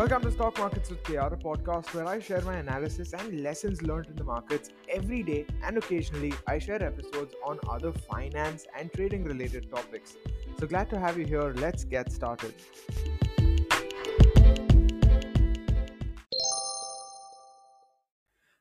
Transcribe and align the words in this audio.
Welcome 0.00 0.22
to 0.22 0.30
Stock 0.30 0.56
Markets 0.56 0.88
with 0.88 1.02
KR, 1.02 1.34
a 1.34 1.36
podcast 1.36 1.92
where 1.92 2.06
I 2.06 2.20
share 2.20 2.40
my 2.40 2.56
analysis 2.56 3.12
and 3.12 3.42
lessons 3.42 3.82
learned 3.82 4.06
in 4.06 4.16
the 4.16 4.24
markets 4.24 4.70
every 4.88 5.22
day, 5.22 5.44
and 5.62 5.76
occasionally 5.76 6.32
I 6.46 6.58
share 6.58 6.82
episodes 6.82 7.34
on 7.44 7.58
other 7.68 7.92
finance 7.92 8.66
and 8.78 8.90
trading 8.94 9.24
related 9.24 9.70
topics. 9.70 10.16
So 10.58 10.66
glad 10.66 10.88
to 10.88 10.98
have 10.98 11.18
you 11.18 11.26
here. 11.26 11.52
Let's 11.54 11.84
get 11.84 12.10
started. 12.10 12.54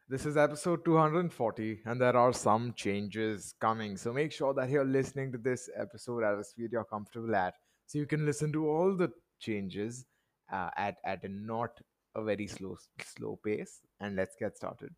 This 0.10 0.26
is 0.26 0.36
episode 0.36 0.84
240, 0.84 1.80
and 1.86 2.02
there 2.02 2.18
are 2.18 2.34
some 2.34 2.74
changes 2.76 3.54
coming. 3.62 3.96
So 3.96 4.12
make 4.12 4.34
sure 4.34 4.54
that 4.56 4.70
you're 4.70 4.84
listening 4.84 5.32
to 5.32 5.38
this 5.38 5.70
episode 5.80 6.22
at 6.26 6.38
a 6.38 6.44
speed 6.44 6.74
you're 6.74 6.84
comfortable 6.84 7.34
at, 7.34 7.54
so 7.86 7.98
you 7.98 8.08
can 8.08 8.26
listen 8.26 8.52
to 8.52 8.68
all 8.68 8.98
the 8.98 9.10
changes 9.40 10.06
uh, 10.52 10.70
at 10.78 10.98
at 11.04 11.24
a 11.24 11.30
not 11.30 11.80
a 12.16 12.24
very 12.24 12.48
slow 12.48 12.78
slow 13.04 13.40
pace. 13.44 13.82
And 14.00 14.16
let's 14.16 14.36
get 14.40 14.58
started. 14.58 14.96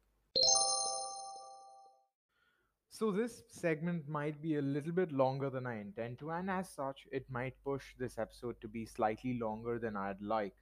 So 3.01 3.11
this 3.11 3.41
segment 3.49 4.07
might 4.07 4.41
be 4.41 4.57
a 4.57 4.61
little 4.61 4.91
bit 4.91 5.11
longer 5.11 5.49
than 5.49 5.65
I 5.65 5.79
intend 5.79 6.19
to, 6.19 6.31
and 6.31 6.51
as 6.51 6.69
such, 6.69 7.07
it 7.11 7.25
might 7.31 7.55
push 7.63 7.95
this 7.97 8.19
episode 8.19 8.61
to 8.61 8.67
be 8.67 8.85
slightly 8.85 9.39
longer 9.39 9.79
than 9.79 9.95
I'd 9.95 10.21
like. 10.21 10.53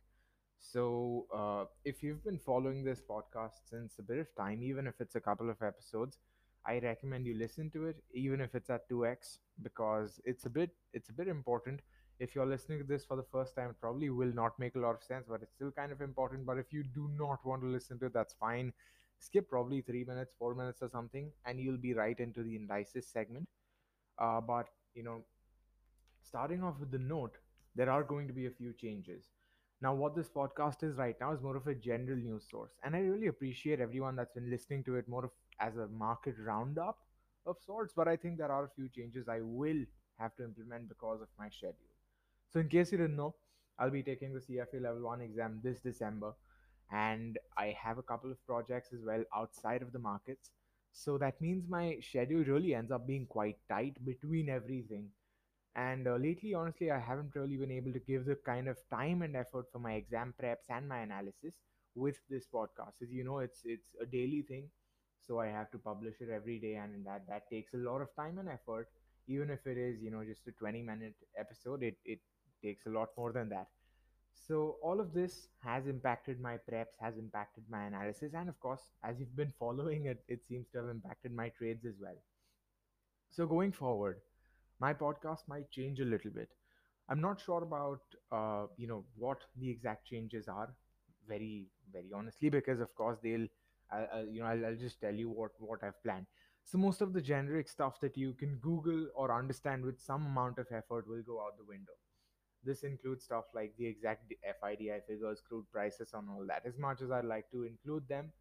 So, 0.59 1.25
uh, 1.35 1.65
if 1.83 2.03
you've 2.03 2.23
been 2.23 2.37
following 2.37 2.83
this 2.83 3.01
podcast 3.01 3.67
since 3.69 3.99
a 3.99 4.03
bit 4.03 4.19
of 4.19 4.27
time, 4.35 4.63
even 4.63 4.87
if 4.87 5.01
it's 5.01 5.15
a 5.15 5.19
couple 5.19 5.49
of 5.49 5.61
episodes, 5.61 6.17
I 6.65 6.79
recommend 6.79 7.25
you 7.25 7.33
listen 7.37 7.71
to 7.71 7.87
it, 7.87 8.03
even 8.13 8.41
if 8.41 8.55
it's 8.55 8.69
at 8.69 8.87
2x, 8.89 9.39
because 9.61 10.21
it's 10.23 10.45
a 10.45 10.49
bit 10.49 10.69
it's 10.93 11.09
a 11.09 11.13
bit 11.13 11.27
important. 11.27 11.81
If 12.19 12.35
you're 12.35 12.45
listening 12.45 12.79
to 12.79 12.83
this 12.85 13.05
for 13.05 13.15
the 13.17 13.23
first 13.31 13.55
time, 13.55 13.75
probably 13.79 14.09
will 14.09 14.33
not 14.33 14.59
make 14.59 14.75
a 14.75 14.79
lot 14.79 14.95
of 14.95 15.03
sense, 15.03 15.27
but 15.29 15.41
it's 15.41 15.53
still 15.53 15.71
kind 15.71 15.91
of 15.91 16.01
important. 16.01 16.45
But 16.45 16.57
if 16.57 16.71
you 16.73 16.83
do 16.83 17.09
not 17.17 17.45
want 17.45 17.61
to 17.61 17.67
listen 17.67 17.99
to 17.99 18.07
it, 18.07 18.13
that's 18.13 18.33
fine. 18.33 18.73
Skip 19.19 19.49
probably 19.49 19.81
three 19.81 20.03
minutes, 20.03 20.33
four 20.37 20.53
minutes, 20.55 20.81
or 20.81 20.89
something, 20.89 21.31
and 21.45 21.59
you'll 21.59 21.77
be 21.77 21.93
right 21.93 22.19
into 22.19 22.43
the 22.43 22.55
indices 22.55 23.07
segment. 23.07 23.47
Uh, 24.19 24.41
but 24.41 24.67
you 24.95 25.03
know, 25.03 25.23
starting 26.23 26.63
off 26.63 26.79
with 26.79 26.91
the 26.91 26.97
note, 26.97 27.37
there 27.75 27.89
are 27.89 28.03
going 28.03 28.27
to 28.27 28.33
be 28.33 28.45
a 28.45 28.51
few 28.51 28.73
changes. 28.73 29.25
Now, 29.81 29.93
what 29.93 30.15
this 30.15 30.29
podcast 30.29 30.83
is 30.83 30.95
right 30.97 31.15
now 31.19 31.31
is 31.33 31.41
more 31.41 31.55
of 31.57 31.67
a 31.67 31.75
general 31.75 32.17
news 32.17 32.45
source, 32.49 32.71
and 32.83 32.95
I 32.95 32.99
really 32.99 33.27
appreciate 33.27 33.79
everyone 33.81 34.15
that's 34.15 34.33
been 34.33 34.49
listening 34.49 34.83
to 34.85 34.95
it 34.95 35.07
more 35.07 35.25
of 35.25 35.31
as 35.59 35.75
a 35.77 35.87
market 35.87 36.35
roundup 36.39 36.99
of 37.45 37.57
sorts. 37.65 37.93
But 37.95 38.07
I 38.07 38.15
think 38.17 38.37
there 38.37 38.51
are 38.51 38.65
a 38.65 38.69
few 38.75 38.89
changes 38.89 39.27
I 39.27 39.41
will 39.41 39.83
have 40.19 40.35
to 40.37 40.43
implement 40.45 40.89
because 40.89 41.21
of 41.21 41.27
my 41.37 41.49
schedule. 41.49 41.88
So, 42.51 42.59
in 42.59 42.69
case 42.69 42.91
you 42.91 42.97
didn't 42.97 43.15
know, 43.15 43.35
I'll 43.77 43.89
be 43.91 44.03
taking 44.03 44.33
the 44.33 44.41
CFA 44.41 44.79
Level 44.79 45.03
1 45.03 45.21
exam 45.21 45.59
this 45.63 45.79
December, 45.79 46.33
and 46.91 47.37
I 47.57 47.75
have 47.81 47.97
a 47.97 48.03
couple 48.03 48.31
of 48.31 48.45
projects 48.45 48.91
as 48.93 49.03
well 49.05 49.23
outside 49.35 49.81
of 49.81 49.91
the 49.93 49.99
markets. 49.99 50.51
So, 50.91 51.17
that 51.19 51.39
means 51.41 51.69
my 51.69 51.97
schedule 52.01 52.43
really 52.43 52.73
ends 52.75 52.91
up 52.91 53.07
being 53.07 53.25
quite 53.27 53.57
tight 53.69 54.03
between 54.05 54.49
everything. 54.49 55.09
And 55.75 56.07
uh, 56.07 56.15
lately, 56.15 56.53
honestly, 56.53 56.91
I 56.91 56.99
haven't 56.99 57.35
really 57.35 57.57
been 57.57 57.71
able 57.71 57.93
to 57.93 57.99
give 57.99 58.25
the 58.25 58.35
kind 58.35 58.67
of 58.67 58.77
time 58.89 59.21
and 59.21 59.35
effort 59.35 59.65
for 59.71 59.79
my 59.79 59.93
exam 59.93 60.33
preps 60.41 60.67
and 60.69 60.87
my 60.87 60.99
analysis 60.99 61.55
with 61.95 62.17
this 62.29 62.45
podcast. 62.53 63.01
As 63.01 63.11
you 63.11 63.23
know, 63.23 63.39
it's 63.39 63.61
it's 63.65 63.95
a 64.01 64.05
daily 64.05 64.41
thing, 64.41 64.69
so 65.21 65.39
I 65.39 65.47
have 65.47 65.71
to 65.71 65.77
publish 65.79 66.15
it 66.21 66.29
every 66.29 66.59
day, 66.59 66.75
and 66.75 67.05
that 67.05 67.27
that 67.27 67.49
takes 67.49 67.73
a 67.73 67.77
lot 67.77 68.01
of 68.01 68.13
time 68.15 68.37
and 68.39 68.49
effort. 68.49 68.89
Even 69.27 69.49
if 69.51 69.65
it 69.67 69.77
is, 69.77 70.01
you 70.01 70.11
know, 70.11 70.23
just 70.23 70.47
a 70.47 70.51
20 70.51 70.81
minute 70.81 71.15
episode, 71.37 71.83
it 71.83 71.97
it 72.05 72.19
takes 72.61 72.85
a 72.85 72.89
lot 72.89 73.09
more 73.17 73.31
than 73.31 73.49
that. 73.49 73.67
So 74.33 74.77
all 74.81 74.99
of 74.99 75.13
this 75.13 75.49
has 75.63 75.87
impacted 75.87 76.39
my 76.41 76.57
preps, 76.57 76.97
has 77.01 77.17
impacted 77.17 77.65
my 77.69 77.83
analysis, 77.85 78.33
and 78.33 78.49
of 78.49 78.59
course, 78.59 78.91
as 79.03 79.19
you've 79.19 79.35
been 79.35 79.53
following 79.59 80.05
it, 80.05 80.23
it 80.27 80.45
seems 80.47 80.67
to 80.69 80.79
have 80.79 80.89
impacted 80.89 81.33
my 81.33 81.49
trades 81.49 81.85
as 81.85 81.95
well. 82.01 82.17
So 83.31 83.47
going 83.47 83.71
forward, 83.71 84.21
my 84.79 84.93
podcast 84.93 85.47
might 85.47 85.71
change 85.71 85.99
a 85.99 86.05
little 86.05 86.31
bit. 86.31 86.49
I'm 87.09 87.21
not 87.21 87.39
sure 87.41 87.63
about 87.63 88.01
uh, 88.31 88.67
you 88.77 88.87
know 88.87 89.05
what 89.15 89.39
the 89.57 89.69
exact 89.69 90.05
changes 90.07 90.47
are, 90.47 90.73
very 91.27 91.67
very 91.91 92.11
honestly, 92.15 92.49
because 92.49 92.79
of 92.79 92.93
course 92.95 93.17
they'll 93.23 93.47
I, 93.91 94.21
you 94.31 94.41
know 94.41 94.47
I'll, 94.47 94.65
I'll 94.67 94.75
just 94.75 95.01
tell 95.01 95.13
you 95.13 95.29
what 95.29 95.51
what 95.59 95.83
I've 95.83 96.01
planned. 96.03 96.27
So 96.63 96.77
most 96.77 97.01
of 97.01 97.13
the 97.13 97.21
generic 97.21 97.67
stuff 97.67 97.99
that 98.01 98.17
you 98.17 98.33
can 98.33 98.57
Google 98.57 99.07
or 99.15 99.33
understand 99.33 99.83
with 99.83 99.99
some 99.99 100.25
amount 100.27 100.59
of 100.59 100.67
effort 100.71 101.07
will 101.07 101.23
go 101.23 101.39
out 101.41 101.57
the 101.57 101.65
window. 101.65 101.93
This 102.63 102.83
includes 102.83 103.23
stuff 103.25 103.45
like 103.53 103.73
the 103.77 103.87
exact 103.87 104.31
FIDI 104.61 104.91
figures, 105.07 105.41
crude 105.47 105.65
prices, 105.71 106.11
and 106.13 106.29
all 106.29 106.45
that. 106.47 106.63
As 106.65 106.77
much 106.77 107.01
as 107.01 107.11
I'd 107.11 107.25
like 107.25 107.49
to 107.51 107.63
include 107.63 108.07
them, 108.07 108.31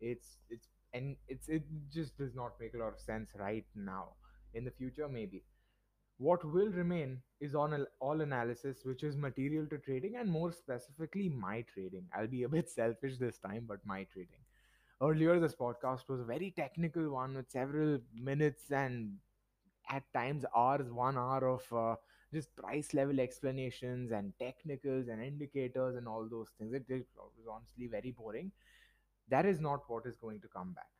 it's 0.00 0.38
it's 0.50 0.68
and 0.92 1.16
it's 1.28 1.48
it 1.48 1.64
just 1.92 2.16
does 2.18 2.34
not 2.34 2.52
make 2.60 2.74
a 2.74 2.78
lot 2.78 2.92
of 2.94 3.00
sense 3.00 3.30
right 3.38 3.66
now. 3.74 4.10
In 4.54 4.64
the 4.64 4.70
future, 4.70 5.08
maybe 5.08 5.44
what 6.18 6.44
will 6.44 6.68
remain 6.70 7.20
is 7.40 7.54
on 7.54 7.86
all 8.00 8.20
analysis, 8.20 8.84
which 8.84 9.02
is 9.02 9.16
material 9.16 9.66
to 9.66 9.78
trading 9.78 10.16
and 10.16 10.30
more 10.30 10.52
specifically 10.52 11.28
my 11.28 11.62
trading. 11.72 12.06
I'll 12.14 12.26
be 12.28 12.44
a 12.44 12.48
bit 12.48 12.70
selfish 12.80 13.18
this 13.18 13.38
time, 13.38 13.64
but 13.68 13.80
my 13.84 14.04
trading. 14.12 14.42
Earlier, 15.02 15.40
this 15.40 15.54
podcast 15.56 16.08
was 16.08 16.20
a 16.20 16.24
very 16.24 16.52
technical 16.56 17.10
one 17.10 17.34
with 17.36 17.50
several 17.50 17.98
minutes 18.14 18.70
and 18.72 19.18
at 19.90 20.04
times 20.14 20.44
hours, 20.56 20.90
one 20.92 21.18
hour 21.18 21.48
of 21.48 21.62
uh, 21.72 21.96
just 22.34 22.54
price 22.56 22.92
level 22.94 23.20
explanations 23.20 24.12
and 24.12 24.32
technicals 24.38 25.08
and 25.08 25.22
indicators 25.22 25.96
and 25.96 26.08
all 26.08 26.28
those 26.30 26.50
things. 26.58 26.74
It, 26.74 26.84
it 26.88 27.06
was 27.16 27.32
honestly 27.50 27.86
very 27.86 28.10
boring. 28.10 28.52
That 29.28 29.46
is 29.46 29.60
not 29.60 29.82
what 29.88 30.06
is 30.06 30.16
going 30.16 30.40
to 30.40 30.48
come 30.48 30.72
back. 30.72 30.90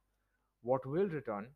What 0.63 0.87
will 0.87 1.09
return 1.09 1.49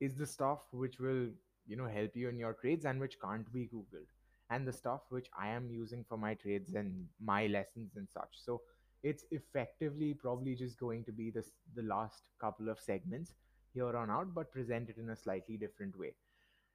is 0.00 0.16
the 0.16 0.26
stuff 0.26 0.60
which 0.72 0.98
will 0.98 1.28
you 1.66 1.76
know 1.76 1.86
help 1.86 2.16
you 2.16 2.28
in 2.28 2.38
your 2.38 2.54
trades 2.54 2.84
and 2.84 3.00
which 3.00 3.20
can't 3.24 3.52
be 3.52 3.68
googled 3.72 4.10
and 4.50 4.66
the 4.66 4.72
stuff 4.72 5.02
which 5.10 5.28
i 5.38 5.48
am 5.48 5.68
using 5.70 6.04
for 6.08 6.18
my 6.18 6.34
trades 6.34 6.74
and 6.74 7.06
my 7.32 7.46
lessons 7.46 7.92
and 7.96 8.08
such 8.12 8.40
so 8.46 8.60
it's 9.02 9.24
effectively 9.30 10.12
probably 10.14 10.54
just 10.54 10.78
going 10.78 11.04
to 11.04 11.12
be 11.12 11.30
this 11.30 11.52
the 11.76 11.82
last 11.82 12.22
couple 12.40 12.68
of 12.68 12.80
segments 12.80 13.34
here 13.74 13.96
on 13.96 14.10
out 14.10 14.34
but 14.34 14.52
presented 14.52 14.98
in 14.98 15.10
a 15.10 15.16
slightly 15.16 15.56
different 15.56 15.98
way 15.98 16.12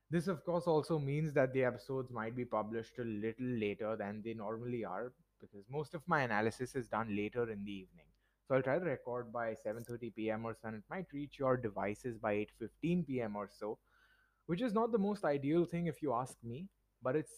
this 0.09 0.27
of 0.27 0.43
course 0.45 0.67
also 0.67 0.97
means 0.99 1.33
that 1.33 1.53
the 1.53 1.63
episodes 1.63 2.11
might 2.11 2.35
be 2.35 2.45
published 2.45 2.97
a 2.99 3.03
little 3.03 3.51
later 3.65 3.95
than 3.95 4.21
they 4.23 4.33
normally 4.33 4.83
are 4.85 5.11
because 5.41 5.65
most 5.69 5.93
of 5.93 6.01
my 6.07 6.21
analysis 6.21 6.75
is 6.75 6.87
done 6.87 7.15
later 7.15 7.49
in 7.51 7.63
the 7.63 7.71
evening 7.71 8.05
so 8.47 8.55
i'll 8.55 8.61
try 8.67 8.77
to 8.79 8.85
record 8.85 9.31
by 9.31 9.53
7:30 9.53 10.09
p.m. 10.15 10.45
or 10.45 10.55
so 10.61 10.67
and 10.67 10.77
it 10.77 10.83
might 10.89 11.05
reach 11.13 11.39
your 11.39 11.57
devices 11.57 12.17
by 12.17 12.33
8:15 12.33 13.05
p.m. 13.05 13.35
or 13.35 13.49
so 13.59 13.77
which 14.45 14.61
is 14.61 14.73
not 14.73 14.91
the 14.91 14.97
most 14.97 15.23
ideal 15.25 15.65
thing 15.65 15.87
if 15.87 16.01
you 16.01 16.13
ask 16.13 16.37
me 16.43 16.67
but 17.03 17.15
it's 17.15 17.33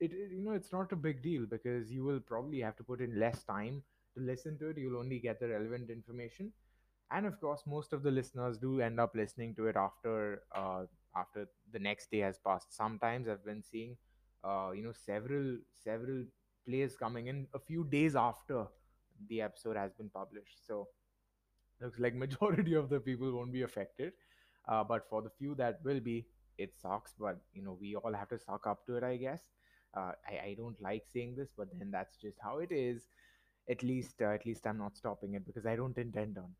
it, 0.00 0.12
you 0.12 0.42
know 0.42 0.52
it's 0.52 0.72
not 0.72 0.92
a 0.92 0.96
big 0.96 1.22
deal 1.22 1.46
because 1.46 1.90
you 1.90 2.04
will 2.04 2.20
probably 2.20 2.60
have 2.60 2.76
to 2.76 2.84
put 2.84 3.00
in 3.00 3.18
less 3.18 3.42
time 3.44 3.82
to 4.16 4.22
listen 4.22 4.58
to 4.58 4.68
it 4.68 4.78
you'll 4.78 4.98
only 4.98 5.18
get 5.18 5.40
the 5.40 5.48
relevant 5.48 5.90
information 5.90 6.52
and 7.10 7.26
of 7.26 7.40
course 7.40 7.62
most 7.66 7.92
of 7.92 8.02
the 8.02 8.10
listeners 8.10 8.58
do 8.58 8.80
end 8.80 9.00
up 9.00 9.14
listening 9.14 9.54
to 9.54 9.66
it 9.66 9.76
after 9.76 10.42
uh, 10.54 10.82
after 11.16 11.46
the 11.72 11.78
next 11.78 12.10
day 12.10 12.18
has 12.18 12.38
passed. 12.38 12.74
Sometimes 12.76 13.28
i've 13.28 13.44
been 13.44 13.62
seeing 13.62 13.96
uh, 14.44 14.70
you 14.74 14.82
know 14.82 14.92
several 14.92 15.58
several 15.84 16.24
plays 16.66 16.96
coming 16.96 17.26
in 17.28 17.46
a 17.54 17.58
few 17.58 17.84
days 17.84 18.16
after 18.16 18.66
the 19.28 19.40
episode 19.42 19.76
has 19.76 19.92
been 19.94 20.10
published. 20.10 20.66
So 20.66 20.88
looks 21.80 21.98
like 21.98 22.14
majority 22.14 22.74
of 22.82 22.88
the 22.88 23.00
people 23.00 23.32
won't 23.32 23.52
be 23.52 23.62
affected. 23.62 24.12
Uh, 24.68 24.84
but 24.84 25.08
for 25.08 25.22
the 25.22 25.30
few 25.38 25.54
that 25.56 25.80
will 25.84 26.00
be 26.00 26.26
it 26.58 26.74
sucks. 26.80 27.14
But 27.18 27.38
you 27.52 27.62
know 27.62 27.76
we 27.80 27.96
all 27.96 28.12
have 28.12 28.28
to 28.28 28.38
suck 28.38 28.66
up 28.66 28.86
to 28.86 28.96
it 28.96 29.04
i 29.04 29.16
guess. 29.16 29.42
Uh, 29.96 30.12
I, 30.28 30.34
I 30.50 30.54
don't 30.56 30.80
like 30.80 31.04
saying 31.12 31.34
this 31.36 31.48
but 31.56 31.68
then 31.78 31.90
that's 31.90 32.16
just 32.16 32.38
how 32.42 32.58
it 32.58 32.70
is. 32.72 33.08
At 33.68 33.82
least 33.82 34.20
uh, 34.22 34.30
at 34.34 34.46
least 34.46 34.66
i'm 34.66 34.78
not 34.78 34.96
stopping 34.96 35.34
it 35.34 35.46
because 35.46 35.66
i 35.66 35.76
don't 35.76 35.96
intend 35.98 36.38
on. 36.38 36.50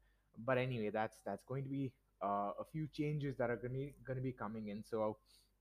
But 0.44 0.58
anyway 0.58 0.90
that's 0.90 1.18
that's 1.26 1.44
going 1.44 1.64
to 1.64 1.70
be 1.70 1.92
uh, 2.22 2.52
a 2.58 2.64
few 2.72 2.86
changes 2.92 3.36
that 3.36 3.50
are 3.50 3.56
going 3.56 3.92
to 4.16 4.22
be 4.22 4.32
coming 4.32 4.68
in. 4.68 4.82
So 4.84 5.16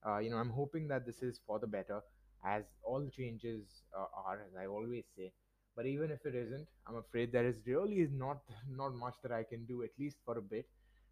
uh, 0.07 0.17
you 0.19 0.29
know 0.29 0.37
i'm 0.37 0.49
hoping 0.49 0.87
that 0.87 1.05
this 1.05 1.21
is 1.21 1.39
for 1.45 1.59
the 1.59 1.67
better 1.67 1.99
as 2.45 2.63
all 2.83 3.05
changes 3.09 3.83
uh, 3.97 4.05
are 4.25 4.41
as 4.47 4.55
i 4.59 4.65
always 4.65 5.05
say. 5.15 5.31
But 5.75 5.85
even 5.85 6.11
if 6.11 6.25
it 6.25 6.35
isn't 6.35 6.67
i'm 6.87 6.95
afraid 6.97 7.31
there 7.31 7.45
is 7.47 7.57
really 7.65 8.07
not 8.11 8.39
not 8.81 8.93
much 8.95 9.15
that 9.23 9.31
i 9.31 9.43
can 9.43 9.65
do 9.65 9.83
at 9.83 9.89
least 9.99 10.17
for 10.25 10.37
a 10.37 10.41
bit 10.41 10.65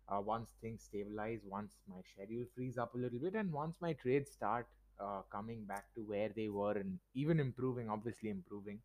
uh, 0.09 0.19
once 0.21 0.49
things 0.61 0.83
stabilize 0.83 1.39
once 1.45 1.73
my 1.87 2.01
schedule 2.13 2.45
frees 2.55 2.77
up 2.77 2.93
a 2.95 2.97
little 2.97 3.19
bit 3.19 3.35
and 3.35 3.51
once 3.51 3.75
my 3.81 3.93
trades 3.93 4.31
start 4.31 4.67
uh, 4.99 5.21
coming 5.31 5.63
back 5.65 5.85
to 5.95 6.01
where 6.01 6.29
they 6.35 6.49
were 6.49 6.73
and 6.73 6.99
even 7.13 7.39
improving 7.39 7.89
obviously 7.89 8.29
improving. 8.29 8.79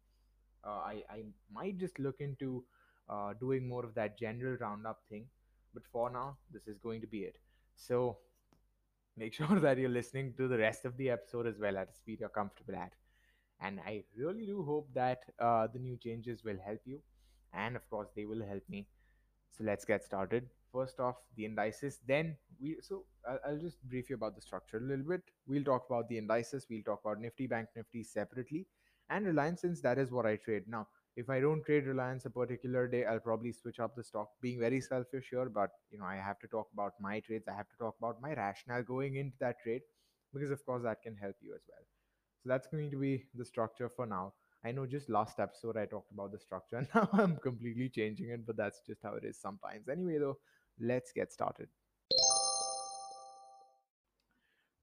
Uh, 0.65 0.81
I, 0.93 1.03
I 1.11 1.23
might 1.53 1.79
just 1.79 1.99
look 1.99 2.17
into 2.21 2.65
doing 3.41 3.69
more 3.69 3.85
of 3.85 3.95
that 3.95 4.19
general 4.19 4.57
roundup 4.61 5.01
thing. 5.09 5.27
But 5.75 5.87
for 5.93 6.11
now, 6.11 6.39
this 6.53 6.67
is 6.69 6.79
going 6.79 7.01
to 7.03 7.07
be 7.07 7.21
it. 7.21 7.39
So 7.75 8.19
make 9.17 9.35
sure 9.41 9.61
that 9.61 9.79
you're 9.79 9.91
listening 9.91 10.35
to 10.37 10.49
the 10.49 10.59
rest 10.59 10.85
of 10.85 10.97
the 10.97 11.11
episode 11.11 11.47
as 11.47 11.59
well 11.59 11.77
at 11.79 11.91
a 11.91 11.95
speed 11.95 12.21
you're 12.21 12.29
comfortable 12.29 12.77
at. 12.77 12.93
And 13.61 13.81
I 13.87 14.05
really 14.17 14.47
do 14.47 14.63
hope 14.65 14.89
that 14.95 15.21
uh, 15.41 15.69
the 15.73 15.79
new 15.79 15.97
changes 15.97 16.45
will 16.45 16.59
help 16.65 16.81
you. 16.85 17.01
And 17.55 17.77
of 17.77 17.89
course, 17.91 18.09
they 18.17 18.25
will 18.27 18.45
help 18.45 18.63
me. 18.69 18.89
So 19.51 19.65
let's 19.65 19.85
get 19.85 20.05
started. 20.05 20.49
First 20.73 21.01
off, 21.01 21.17
the 21.37 21.45
indices. 21.45 22.01
Then 22.07 22.37
we 22.61 22.77
so 22.81 23.05
I'll, 23.29 23.39
I'll 23.47 23.59
just 23.59 23.83
brief 23.89 24.11
you 24.11 24.17
about 24.17 24.35
the 24.35 24.41
structure 24.43 24.79
a 24.79 24.81
little 24.81 25.05
bit. 25.05 25.23
We'll 25.47 25.65
talk 25.65 25.87
about 25.89 26.09
the 26.09 26.19
indices. 26.19 26.67
We'll 26.71 26.83
talk 26.83 27.03
about 27.05 27.21
Nifty, 27.21 27.47
Bank 27.47 27.69
Nifty 27.77 28.03
separately, 28.05 28.67
and 29.11 29.27
Reliance 29.27 29.61
since 29.61 29.81
that 29.83 29.99
is 29.99 30.11
what 30.11 30.27
I 30.27 30.37
trade 30.37 30.65
now. 30.67 30.89
If 31.17 31.29
I 31.31 31.41
don't 31.41 31.65
trade 31.65 31.87
Reliance 31.87 32.25
a 32.27 32.31
particular 32.31 32.87
day, 32.89 33.05
I'll 33.05 33.21
probably 33.21 33.53
switch 33.53 33.81
up 33.81 33.95
the 33.97 34.05
stock. 34.05 34.31
Being 34.41 34.61
very 34.61 34.81
selfish 34.81 35.29
here, 35.31 35.49
but 35.49 35.71
you 35.91 35.99
know 35.99 36.05
I 36.05 36.17
have 36.17 36.39
to 36.41 36.49
talk 36.49 36.69
about 36.73 36.93
my 37.01 37.21
trades. 37.21 37.49
I 37.49 37.55
have 37.55 37.69
to 37.71 37.77
talk 37.77 37.97
about 37.99 38.21
my 38.21 38.35
rationale 38.35 38.83
going 38.83 39.17
into 39.17 39.37
that 39.41 39.57
trade 39.63 39.83
because 40.33 40.51
of 40.51 40.65
course 40.65 40.83
that 40.85 41.03
can 41.03 41.17
help 41.17 41.37
you 41.41 41.55
as 41.55 41.63
well. 41.69 41.85
So 42.43 42.49
that's 42.49 42.67
going 42.67 42.91
to 42.91 42.97
be 42.99 43.25
the 43.35 43.45
structure 43.45 43.89
for 43.89 44.07
now. 44.07 44.35
I 44.65 44.73
know 44.73 44.87
just 44.87 45.09
last 45.11 45.41
episode 45.41 45.77
I 45.77 45.87
talked 45.87 46.13
about 46.13 46.33
the 46.33 46.39
structure 46.39 46.77
and 46.79 46.89
now 46.95 47.09
I'm 47.13 47.37
completely 47.37 47.89
changing 47.89 48.31
it, 48.31 48.47
but 48.47 48.57
that's 48.57 48.81
just 48.87 49.03
how 49.03 49.15
it 49.15 49.25
is 49.25 49.39
sometimes. 49.41 49.89
Anyway, 49.89 50.19
though, 50.19 50.39
let's 50.81 51.13
get 51.13 51.33
started. 51.33 51.69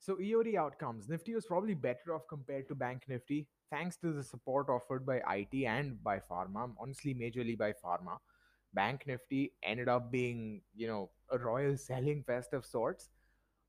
So, 0.10 0.16
EOD 0.16 0.56
outcomes 0.56 1.08
Nifty 1.08 1.36
was 1.36 1.46
probably 1.46 1.76
better 1.76 2.16
off 2.16 2.24
compared 2.28 2.68
to 2.70 2.74
Bank 2.74 3.04
Nifty 3.08 3.46
thanks 3.70 3.96
to 3.98 4.12
the 4.12 4.24
support 4.24 4.68
offered 4.68 5.06
by 5.06 5.18
IT 5.18 5.64
and 5.66 6.04
by 6.04 6.18
Pharma, 6.18 6.72
honestly, 6.80 7.14
majorly 7.14 7.56
by 7.56 7.74
Pharma. 7.74 8.18
Bank 8.74 9.04
Nifty 9.06 9.54
ended 9.62 9.88
up 9.88 10.12
being, 10.12 10.62
you 10.76 10.88
know, 10.88 11.12
a 11.32 11.38
royal 11.38 11.78
selling 11.88 12.24
fest 12.24 12.54
of 12.54 12.66
sorts. 12.66 13.10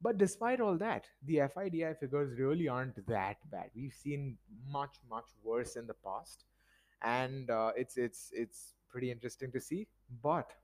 But 0.01 0.17
despite 0.17 0.63
all 0.63 0.79
that, 0.79 1.05
the 1.27 1.43
FIDI 1.55 1.93
figures 2.01 2.39
really 2.39 2.69
aren't 2.69 3.07
that 3.07 3.37
bad. 3.51 3.69
We've 3.77 3.93
seen 3.93 4.39
much, 4.67 4.97
much 5.11 5.27
worse 5.45 5.77
in 5.77 5.87
the 5.87 5.99
past 6.03 6.45
and 7.03 7.51
uh, 7.51 7.73
it's 7.77 7.99
it's 7.99 8.31
it's 8.33 8.77
pretty 8.89 9.11
interesting 9.11 9.53
to 9.53 9.61
see. 9.61 9.89
But 10.23 10.55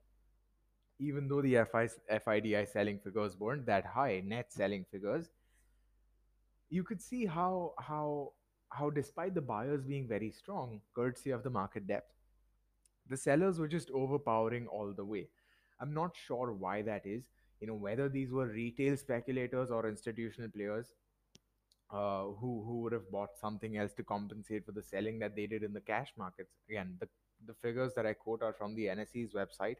even 0.98 1.28
though 1.28 1.42
the 1.42 1.66
FI, 1.70 1.88
FIDI 2.24 2.64
selling 2.64 2.98
figures 2.98 3.36
weren't 3.38 3.66
that 3.66 3.84
high, 3.84 4.22
net 4.24 4.50
selling 4.50 4.86
figures, 4.90 5.28
you 6.70 6.82
could 6.84 7.00
see 7.00 7.26
how 7.26 7.74
how 7.78 8.32
how 8.70 8.90
despite 8.90 9.34
the 9.34 9.40
buyers 9.40 9.84
being 9.84 10.08
very 10.08 10.30
strong, 10.30 10.80
courtesy 10.94 11.30
of 11.30 11.42
the 11.42 11.50
market 11.50 11.86
depth, 11.86 12.12
the 13.08 13.16
sellers 13.16 13.58
were 13.58 13.68
just 13.68 13.90
overpowering 13.90 14.66
all 14.68 14.92
the 14.92 15.04
way. 15.04 15.28
I'm 15.80 15.94
not 15.94 16.16
sure 16.16 16.52
why 16.52 16.82
that 16.82 17.06
is. 17.06 17.28
You 17.60 17.66
know 17.68 17.74
whether 17.74 18.08
these 18.08 18.32
were 18.32 18.46
retail 18.46 18.96
speculators 18.96 19.70
or 19.70 19.88
institutional 19.88 20.50
players 20.50 20.92
uh, 21.90 22.24
who 22.40 22.62
who 22.66 22.82
would 22.82 22.92
have 22.92 23.10
bought 23.10 23.36
something 23.40 23.76
else 23.76 23.92
to 23.94 24.02
compensate 24.04 24.64
for 24.66 24.72
the 24.72 24.82
selling 24.82 25.18
that 25.20 25.36
they 25.36 25.46
did 25.46 25.62
in 25.62 25.72
the 25.72 25.80
cash 25.80 26.12
markets. 26.16 26.52
Again, 26.68 26.96
the 27.00 27.08
the 27.46 27.54
figures 27.54 27.92
that 27.94 28.06
I 28.06 28.12
quote 28.14 28.42
are 28.42 28.52
from 28.52 28.74
the 28.74 28.86
NSE's 28.86 29.34
website. 29.34 29.76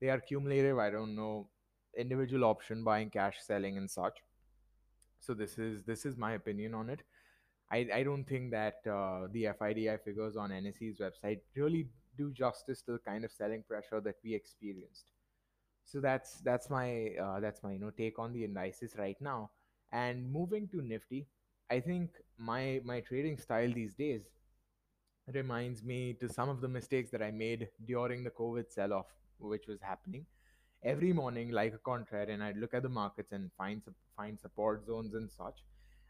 They 0.00 0.08
are 0.10 0.20
cumulative. 0.20 0.78
I 0.78 0.90
don't 0.90 1.14
know 1.16 1.48
individual 1.96 2.44
option 2.44 2.84
buying, 2.84 3.10
cash 3.10 3.38
selling, 3.42 3.76
and 3.76 3.90
such. 3.90 4.18
So 5.20 5.34
this 5.34 5.58
is 5.58 5.82
this 5.84 6.06
is 6.06 6.16
my 6.16 6.32
opinion 6.32 6.74
on 6.74 6.90
it. 6.90 7.02
I 7.70 7.88
I 7.92 8.02
don't 8.02 8.24
think 8.24 8.50
that 8.52 8.86
uh, 8.86 9.28
the 9.32 9.48
FIDI 9.58 9.96
figures 10.04 10.36
on 10.36 10.50
NSE's 10.50 10.98
website 10.98 11.40
really 11.56 11.88
do 12.16 12.30
justice 12.32 12.82
to 12.82 12.92
the 12.92 12.98
kind 12.98 13.24
of 13.24 13.32
selling 13.32 13.62
pressure 13.62 14.00
that 14.00 14.16
we 14.24 14.34
experienced. 14.34 15.12
So 15.84 16.00
that's 16.00 16.40
that's 16.40 16.70
my 16.70 17.14
uh, 17.20 17.40
that's 17.40 17.62
my 17.62 17.72
you 17.72 17.78
know 17.78 17.90
take 17.90 18.18
on 18.18 18.32
the 18.32 18.44
indices 18.44 18.94
right 18.98 19.20
now. 19.20 19.50
And 19.92 20.30
moving 20.30 20.68
to 20.68 20.82
Nifty, 20.82 21.26
I 21.70 21.80
think 21.80 22.10
my 22.36 22.80
my 22.84 23.00
trading 23.00 23.38
style 23.38 23.72
these 23.72 23.94
days 23.94 24.26
reminds 25.34 25.82
me 25.84 26.14
to 26.14 26.28
some 26.28 26.48
of 26.48 26.60
the 26.60 26.68
mistakes 26.68 27.10
that 27.10 27.22
I 27.22 27.30
made 27.30 27.68
during 27.86 28.24
the 28.24 28.30
COVID 28.30 28.70
sell-off, 28.70 29.06
which 29.38 29.66
was 29.66 29.80
happening 29.80 30.24
every 30.82 31.12
morning 31.12 31.50
like 31.50 31.74
a 31.74 31.78
contrarian. 31.78 32.42
I'd 32.42 32.56
look 32.56 32.74
at 32.74 32.82
the 32.82 32.88
markets 32.88 33.32
and 33.32 33.50
find 33.56 33.82
find 34.16 34.38
support 34.38 34.86
zones 34.86 35.14
and 35.14 35.30
such, 35.30 35.64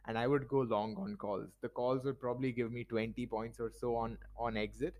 and 0.06 0.18
I 0.18 0.26
would 0.26 0.48
go 0.48 0.60
long 0.60 0.96
on 0.96 1.16
calls. 1.16 1.50
The 1.62 1.68
calls 1.68 2.04
would 2.04 2.20
probably 2.20 2.52
give 2.52 2.72
me 2.72 2.84
20 2.84 3.26
points 3.26 3.60
or 3.60 3.70
so 3.70 3.96
on 3.96 4.18
on 4.36 4.56
exit, 4.56 4.94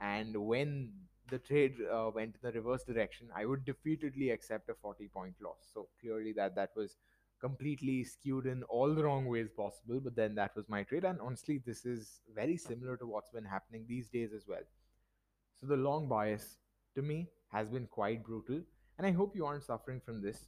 and 0.00 0.36
when 0.36 0.92
the 1.30 1.38
trade 1.38 1.76
uh, 1.92 2.10
went 2.12 2.34
in 2.34 2.40
the 2.42 2.52
reverse 2.52 2.84
direction, 2.84 3.28
I 3.34 3.46
would 3.46 3.64
defeatedly 3.64 4.32
accept 4.32 4.68
a 4.68 4.74
40 4.74 5.08
point 5.08 5.34
loss. 5.40 5.70
So 5.72 5.88
clearly 6.00 6.32
that 6.32 6.54
that 6.56 6.70
was 6.76 6.96
completely 7.40 8.04
skewed 8.04 8.46
in 8.46 8.62
all 8.64 8.94
the 8.94 9.04
wrong 9.04 9.26
ways 9.26 9.48
possible. 9.56 10.00
But 10.00 10.14
then 10.16 10.34
that 10.34 10.54
was 10.56 10.68
my 10.68 10.82
trade, 10.82 11.04
and 11.04 11.20
honestly, 11.20 11.58
this 11.64 11.84
is 11.84 12.20
very 12.34 12.56
similar 12.56 12.96
to 12.98 13.06
what's 13.06 13.30
been 13.30 13.44
happening 13.44 13.84
these 13.88 14.08
days 14.08 14.32
as 14.32 14.46
well. 14.46 14.66
So 15.60 15.66
the 15.66 15.76
long 15.76 16.08
bias 16.08 16.58
to 16.94 17.02
me 17.02 17.28
has 17.52 17.68
been 17.68 17.86
quite 17.86 18.24
brutal, 18.24 18.62
and 19.00 19.06
I 19.06 19.12
hope 19.12 19.34
you 19.34 19.46
aren't 19.46 19.64
suffering 19.64 19.98
from 20.04 20.20
this 20.20 20.40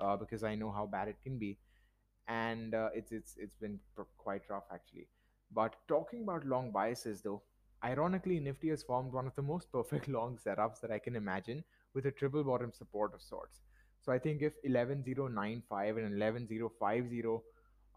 uh, 0.00 0.16
because 0.16 0.42
I 0.42 0.56
know 0.56 0.72
how 0.72 0.84
bad 0.84 1.06
it 1.06 1.18
can 1.22 1.38
be 1.38 1.58
and 2.26 2.74
uh, 2.74 2.88
it's 2.92 3.12
it's 3.12 3.36
it's 3.38 3.54
been 3.54 3.78
pr- 3.94 4.10
quite 4.18 4.42
rough 4.50 4.64
actually. 4.74 5.06
But 5.52 5.76
talking 5.86 6.24
about 6.24 6.44
long 6.44 6.72
biases 6.72 7.22
though, 7.22 7.42
ironically, 7.84 8.40
Nifty 8.40 8.70
has 8.70 8.82
formed 8.82 9.12
one 9.12 9.28
of 9.28 9.36
the 9.36 9.42
most 9.42 9.70
perfect 9.76 10.08
long 10.08 10.38
setups 10.44 10.80
that 10.80 10.90
I 10.90 10.98
can 10.98 11.14
imagine 11.14 11.62
with 11.94 12.06
a 12.06 12.10
triple 12.10 12.42
bottom 12.42 12.72
support 12.72 13.14
of 13.14 13.22
sorts. 13.22 13.60
So 14.00 14.10
I 14.10 14.18
think 14.18 14.42
if 14.42 14.54
11095 14.64 15.96
and 15.96 16.18
11050 16.18 17.38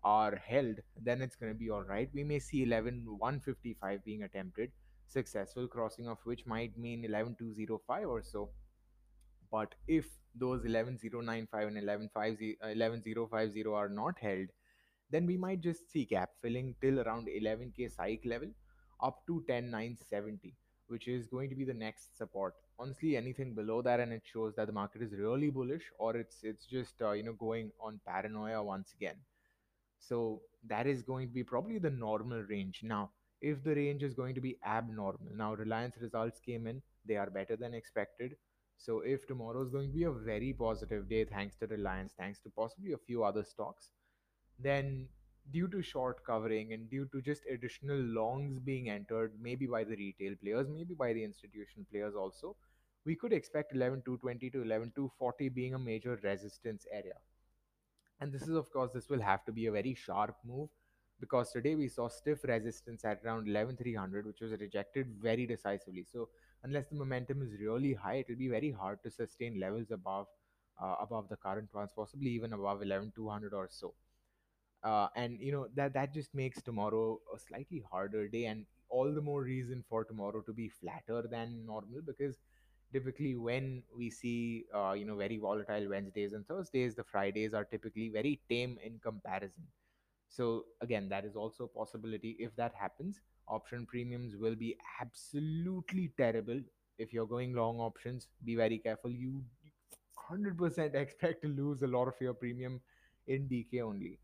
are 0.04 0.36
held, 0.36 0.75
then 1.01 1.21
it's 1.24 1.36
going 1.36 1.51
to 1.51 1.57
be 1.57 1.71
all 1.71 1.83
right. 1.83 2.09
We 2.13 2.24
may 2.24 2.38
see 2.38 2.66
11155 2.66 4.06
being 4.06 4.21
attempted, 4.21 4.71
successful 5.07 5.68
crossing 5.68 6.07
of 6.07 6.19
which 6.25 6.45
might 6.45 6.77
mean 6.77 7.04
11205 7.04 8.07
or 8.07 8.21
so. 8.21 8.50
But 9.53 9.75
if 9.88 10.07
those 10.35 10.65
11095 10.65 11.67
and 11.67 11.77
1150, 11.77 12.57
uh, 12.61 12.67
11050 12.73 13.65
are 13.73 13.89
not 13.89 14.19
held, 14.19 14.47
then 15.11 15.25
we 15.27 15.38
might 15.38 15.61
just 15.61 15.91
see 15.91 16.05
gap 16.05 16.31
filling 16.41 16.75
till 16.81 17.00
around 17.00 17.27
11k 17.27 17.89
psych 17.95 18.23
level 18.25 18.50
up 19.01 19.25
to 19.27 19.44
10970 19.47 20.55
which 20.88 21.07
is 21.07 21.27
going 21.27 21.50
to 21.50 21.55
be 21.55 21.65
the 21.65 21.73
next 21.73 22.17
support 22.17 22.55
honestly 22.79 23.15
anything 23.17 23.53
below 23.53 23.81
that 23.81 24.00
and 24.00 24.13
it 24.13 24.23
shows 24.31 24.55
that 24.55 24.67
the 24.67 24.73
market 24.73 25.01
is 25.01 25.13
really 25.13 25.50
bullish 25.50 25.83
or 25.99 26.15
it's 26.17 26.44
it's 26.44 26.65
just 26.65 27.01
uh, 27.01 27.11
you 27.11 27.23
know 27.23 27.33
going 27.33 27.71
on 27.79 27.99
paranoia 28.07 28.63
once 28.63 28.94
again 28.94 29.15
so 29.99 30.41
that 30.67 30.88
is 30.88 31.01
going 31.03 31.27
to 31.27 31.33
be 31.33 31.44
probably 31.44 31.79
the 31.79 31.89
normal 31.89 32.44
range. 32.44 32.81
Now, 32.83 33.11
if 33.41 33.63
the 33.63 33.75
range 33.75 34.03
is 34.03 34.13
going 34.13 34.35
to 34.35 34.42
be 34.42 34.57
abnormal, 34.66 35.35
now 35.35 35.54
Reliance 35.56 35.95
results 36.01 36.39
came 36.39 36.68
in, 36.68 36.81
they 37.06 37.18
are 37.18 37.30
better 37.30 37.56
than 37.56 37.73
expected. 37.73 38.35
So 38.83 38.99
if 38.99 39.25
tomorrow 39.28 39.61
is 39.63 39.69
going 39.69 39.87
to 39.87 39.94
be 39.94 40.04
a 40.04 40.11
very 40.11 40.54
positive 40.54 41.07
day, 41.09 41.25
thanks 41.25 41.56
to 41.57 41.68
Reliance, 41.68 42.13
thanks 42.18 42.40
to 42.42 42.49
possibly 42.49 42.94
a 42.94 42.97
few 42.97 43.23
other 43.23 43.44
stocks, 43.44 43.92
then 44.59 45.07
due 45.52 45.68
to 45.69 45.81
short 45.81 46.25
covering 46.25 46.73
and 46.73 46.90
due 46.90 47.07
to 47.13 47.21
just 47.21 47.44
additional 47.52 47.97
longs 47.97 48.59
being 48.59 48.90
entered, 48.90 49.33
maybe 49.42 49.66
by 49.66 49.83
the 49.83 49.95
retail 49.95 50.33
players, 50.42 50.68
maybe 50.69 50.94
by 50.94 51.13
the 51.13 51.23
institutional 51.23 51.85
players 51.92 52.13
also, 52.16 52.56
we 53.06 53.16
could 53.16 53.33
expect 53.33 53.73
11220 53.73 54.49
to 54.49 54.57
11240 54.59 55.49
being 55.49 55.73
a 55.73 55.80
major 55.80 56.19
resistance 56.23 56.85
area 56.92 57.19
and 58.23 58.31
this 58.31 58.44
is, 58.44 58.56
of 58.56 58.71
course, 58.71 58.92
this 58.94 59.09
will 59.09 59.21
have 59.21 59.44
to 59.45 59.52
be 59.52 59.66
a 59.68 59.71
very 59.71 59.94
sharp 59.94 60.35
move 60.45 60.69
because 61.19 61.52
today 61.52 61.75
we 61.75 61.87
saw 61.90 62.07
stiff 62.07 62.44
resistance 62.45 63.04
at 63.04 63.19
around 63.25 63.47
11300, 63.47 64.25
which 64.25 64.42
was 64.42 64.52
rejected 64.52 65.07
very 65.21 65.45
decisively. 65.45 66.06
So 66.09 66.30
unless 66.63 66.87
the 66.87 66.95
momentum 66.95 67.41
is 67.41 67.59
really 67.59 67.93
high, 67.93 68.15
it 68.15 68.27
will 68.29 68.37
be 68.37 68.49
very 68.49 68.71
hard 68.71 69.03
to 69.03 69.11
sustain 69.11 69.59
levels 69.59 69.91
above 69.91 70.27
uh, 70.81 70.95
above 71.01 71.29
the 71.29 71.35
current 71.37 71.73
ones, 71.73 71.91
possibly 71.95 72.31
even 72.31 72.53
above 72.53 72.81
11200 72.81 73.53
or 73.53 73.67
so. 73.69 73.93
Uh, 74.83 75.07
and 75.15 75.39
you 75.39 75.51
know 75.51 75.67
that 75.75 75.93
that 75.93 76.13
just 76.13 76.33
makes 76.35 76.61
tomorrow 76.61 77.19
a 77.33 77.39
slightly 77.39 77.83
harder 77.89 78.27
day, 78.27 78.45
and 78.45 78.65
all 78.89 79.13
the 79.13 79.21
more 79.21 79.41
reason 79.43 79.83
for 79.89 80.03
tomorrow 80.03 80.41
to 80.41 80.53
be 80.53 80.67
flatter 80.69 81.23
than 81.29 81.65
normal 81.65 82.01
because 82.05 82.37
typically 82.91 83.35
when 83.35 83.81
we 83.97 84.09
see 84.09 84.65
uh, 84.75 84.91
you 84.91 85.05
know 85.05 85.15
very 85.15 85.37
volatile 85.37 85.87
wednesdays 85.89 86.33
and 86.33 86.47
thursdays 86.47 86.95
the 86.95 87.03
fridays 87.03 87.53
are 87.53 87.63
typically 87.65 88.09
very 88.09 88.39
tame 88.49 88.77
in 88.83 88.99
comparison 88.99 89.63
so 90.29 90.65
again 90.81 91.09
that 91.09 91.25
is 91.25 91.35
also 91.35 91.63
a 91.65 91.67
possibility 91.79 92.35
if 92.39 92.55
that 92.55 92.73
happens 92.75 93.21
option 93.47 93.85
premiums 93.85 94.35
will 94.35 94.56
be 94.56 94.76
absolutely 95.02 96.12
terrible 96.18 96.59
if 96.97 97.14
you're 97.14 97.28
going 97.28 97.54
long 97.54 97.80
options 97.80 98.28
be 98.45 98.56
very 98.56 98.78
careful 98.78 99.12
you 99.12 99.44
100% 100.31 100.95
expect 100.95 101.42
to 101.42 101.50
lose 101.50 101.81
a 101.81 101.88
lot 101.88 102.07
of 102.07 102.14
your 102.19 102.33
premium 102.33 102.80
in 103.28 103.47
decay 103.47 103.81
only 103.81 104.19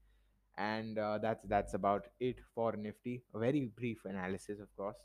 and 0.58 0.98
uh, 0.98 1.18
that's 1.18 1.46
that's 1.46 1.74
about 1.74 2.06
it 2.20 2.38
for 2.54 2.76
nifty 2.76 3.24
a 3.36 3.40
very 3.40 3.72
brief 3.78 4.06
analysis 4.06 4.60
of 4.60 4.76
course 4.76 4.98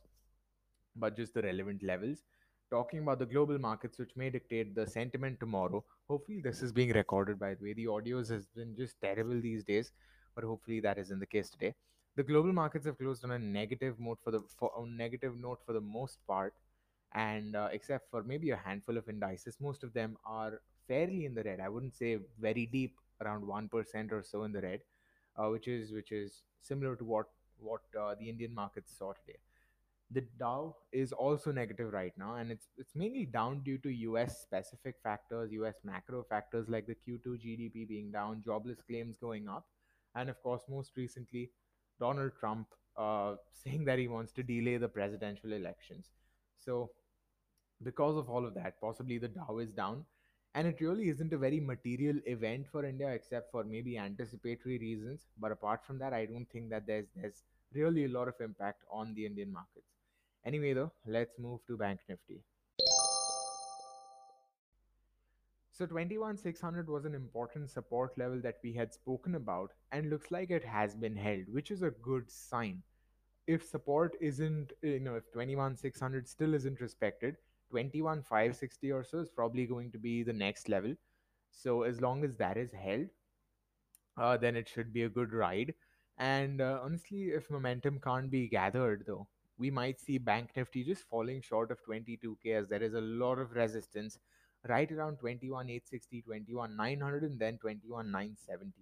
but 0.96 1.16
just 1.16 1.34
the 1.34 1.42
relevant 1.42 1.82
levels. 1.82 2.22
Talking 2.70 3.00
about 3.00 3.18
the 3.18 3.26
global 3.26 3.58
markets, 3.58 3.98
which 3.98 4.16
may 4.16 4.30
dictate 4.30 4.74
the 4.74 4.86
sentiment 4.86 5.38
tomorrow. 5.38 5.84
Hopefully, 6.08 6.40
this 6.42 6.62
is 6.62 6.72
being 6.72 6.92
recorded 6.92 7.38
by 7.38 7.54
the 7.54 7.62
way. 7.62 7.72
The 7.72 7.86
audios 7.86 8.30
has 8.30 8.46
been 8.46 8.74
just 8.76 9.00
terrible 9.00 9.40
these 9.40 9.64
days, 9.64 9.92
but 10.34 10.44
hopefully, 10.44 10.80
that 10.80 10.98
isn't 10.98 11.20
the 11.20 11.26
case 11.26 11.50
today. 11.50 11.74
The 12.16 12.22
global 12.22 12.52
markets 12.52 12.86
have 12.86 12.98
closed 12.98 13.24
on 13.24 13.32
a 13.32 13.38
negative 13.38 13.98
note 14.00 14.18
for 14.22 14.30
the 14.30 14.40
for 14.58 14.70
a 14.76 14.86
negative 14.86 15.36
note 15.36 15.60
for 15.66 15.72
the 15.72 15.80
most 15.80 16.18
part, 16.26 16.54
and 17.12 17.56
uh, 17.56 17.68
except 17.72 18.10
for 18.10 18.22
maybe 18.22 18.50
a 18.50 18.56
handful 18.56 18.96
of 18.96 19.08
indices, 19.08 19.56
most 19.60 19.82
of 19.84 19.92
them 19.92 20.16
are 20.24 20.60
fairly 20.88 21.24
in 21.24 21.34
the 21.34 21.42
red. 21.42 21.60
I 21.60 21.68
wouldn't 21.68 21.94
say 21.94 22.18
very 22.40 22.66
deep, 22.66 22.96
around 23.20 23.46
one 23.46 23.68
percent 23.68 24.12
or 24.12 24.22
so 24.22 24.44
in 24.44 24.52
the 24.52 24.60
red, 24.60 24.80
uh, 25.36 25.48
which 25.48 25.66
is 25.68 25.92
which 25.92 26.12
is 26.12 26.42
similar 26.60 26.96
to 26.96 27.04
what 27.04 27.26
what 27.58 27.82
uh, 28.00 28.14
the 28.14 28.28
Indian 28.28 28.54
markets 28.54 28.96
saw 28.96 29.12
today. 29.12 29.38
The 30.10 30.22
Dow 30.38 30.76
is 30.92 31.12
also 31.12 31.50
negative 31.50 31.92
right 31.92 32.12
now, 32.16 32.36
and 32.36 32.52
it's 32.52 32.68
it's 32.78 32.94
mainly 32.94 33.26
down 33.26 33.60
due 33.64 33.78
to 33.78 33.90
U.S. 33.90 34.40
specific 34.40 34.96
factors, 35.02 35.50
U.S. 35.52 35.74
macro 35.82 36.22
factors 36.22 36.68
like 36.68 36.86
the 36.86 36.94
Q2 36.94 37.38
GDP 37.44 37.88
being 37.88 38.12
down, 38.12 38.42
jobless 38.44 38.80
claims 38.82 39.16
going 39.18 39.48
up, 39.48 39.66
and 40.14 40.30
of 40.30 40.40
course, 40.42 40.62
most 40.68 40.96
recently, 40.96 41.50
Donald 41.98 42.32
Trump 42.38 42.68
uh, 42.96 43.36
saying 43.52 43.84
that 43.84 43.98
he 43.98 44.08
wants 44.08 44.32
to 44.32 44.42
delay 44.42 44.76
the 44.76 44.88
presidential 44.88 45.52
elections. 45.52 46.10
So, 46.58 46.90
because 47.82 48.16
of 48.16 48.30
all 48.30 48.46
of 48.46 48.54
that, 48.54 48.80
possibly 48.80 49.18
the 49.18 49.28
Dow 49.28 49.58
is 49.58 49.70
down, 49.72 50.04
and 50.54 50.66
it 50.68 50.80
really 50.80 51.08
isn't 51.08 51.32
a 51.32 51.38
very 51.38 51.60
material 51.60 52.16
event 52.26 52.66
for 52.70 52.84
India, 52.84 53.08
except 53.08 53.50
for 53.50 53.64
maybe 53.64 53.98
anticipatory 53.98 54.78
reasons. 54.78 55.26
But 55.38 55.52
apart 55.52 55.84
from 55.84 55.98
that, 55.98 56.12
I 56.12 56.26
don't 56.26 56.46
think 56.50 56.70
that 56.70 56.86
there's 56.86 57.06
there's 57.16 57.42
really 57.74 58.04
a 58.04 58.08
lot 58.08 58.28
of 58.28 58.34
impact 58.40 58.84
on 58.90 59.14
the 59.14 59.26
Indian 59.26 59.52
markets. 59.52 59.90
Anyway, 60.44 60.72
though, 60.74 60.92
let's 61.06 61.38
move 61.38 61.60
to 61.66 61.76
Bank 61.76 62.00
Nifty. 62.08 62.42
So 65.76 65.86
21600 65.86 66.88
was 66.88 67.04
an 67.04 67.16
important 67.16 67.68
support 67.68 68.16
level 68.16 68.40
that 68.42 68.58
we 68.62 68.72
had 68.74 68.94
spoken 68.94 69.34
about 69.34 69.72
and 69.90 70.08
looks 70.08 70.30
like 70.30 70.50
it 70.50 70.64
has 70.64 70.94
been 70.94 71.16
held, 71.16 71.48
which 71.50 71.72
is 71.72 71.82
a 71.82 71.90
good 71.90 72.30
sign. 72.30 72.80
If 73.48 73.66
support 73.66 74.16
isn't, 74.20 74.72
you 74.82 75.00
know, 75.00 75.16
if 75.16 75.24
21600 75.32 76.28
still 76.28 76.54
isn't 76.54 76.80
respected, 76.80 77.38
21560 77.72 78.92
or 78.92 79.02
so 79.02 79.18
is 79.18 79.28
probably 79.28 79.66
going 79.66 79.90
to 79.90 79.98
be 79.98 80.22
the 80.22 80.32
next 80.32 80.68
level. 80.68 80.94
So 81.50 81.82
as 81.82 82.00
long 82.00 82.24
as 82.24 82.36
that 82.36 82.56
is 82.56 82.70
held, 82.72 83.08
uh, 84.16 84.36
then 84.36 84.54
it 84.54 84.68
should 84.68 84.92
be 84.92 85.02
a 85.02 85.08
good 85.08 85.32
ride. 85.32 85.74
And 86.18 86.60
uh, 86.60 86.78
honestly, 86.84 87.30
if 87.30 87.50
momentum 87.50 87.98
can't 87.98 88.30
be 88.30 88.46
gathered, 88.48 89.02
though, 89.08 89.26
we 89.58 89.72
might 89.72 90.00
see 90.00 90.18
Bank 90.18 90.50
Nifty 90.54 90.84
just 90.84 91.02
falling 91.02 91.42
short 91.42 91.72
of 91.72 91.78
22k 91.84 92.54
as 92.54 92.68
there 92.68 92.82
is 92.82 92.94
a 92.94 93.00
lot 93.00 93.40
of 93.40 93.56
resistance 93.56 94.20
right 94.68 94.90
around 94.90 95.18
21,860, 95.18 96.22
21,900, 96.22 97.22
and 97.22 97.38
then 97.38 97.58
21,970. 97.58 98.72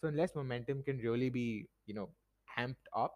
So 0.00 0.08
unless 0.08 0.34
momentum 0.34 0.82
can 0.82 0.98
really 0.98 1.30
be, 1.30 1.68
you 1.86 1.94
know, 1.94 2.10
amped 2.58 2.88
up, 2.96 3.14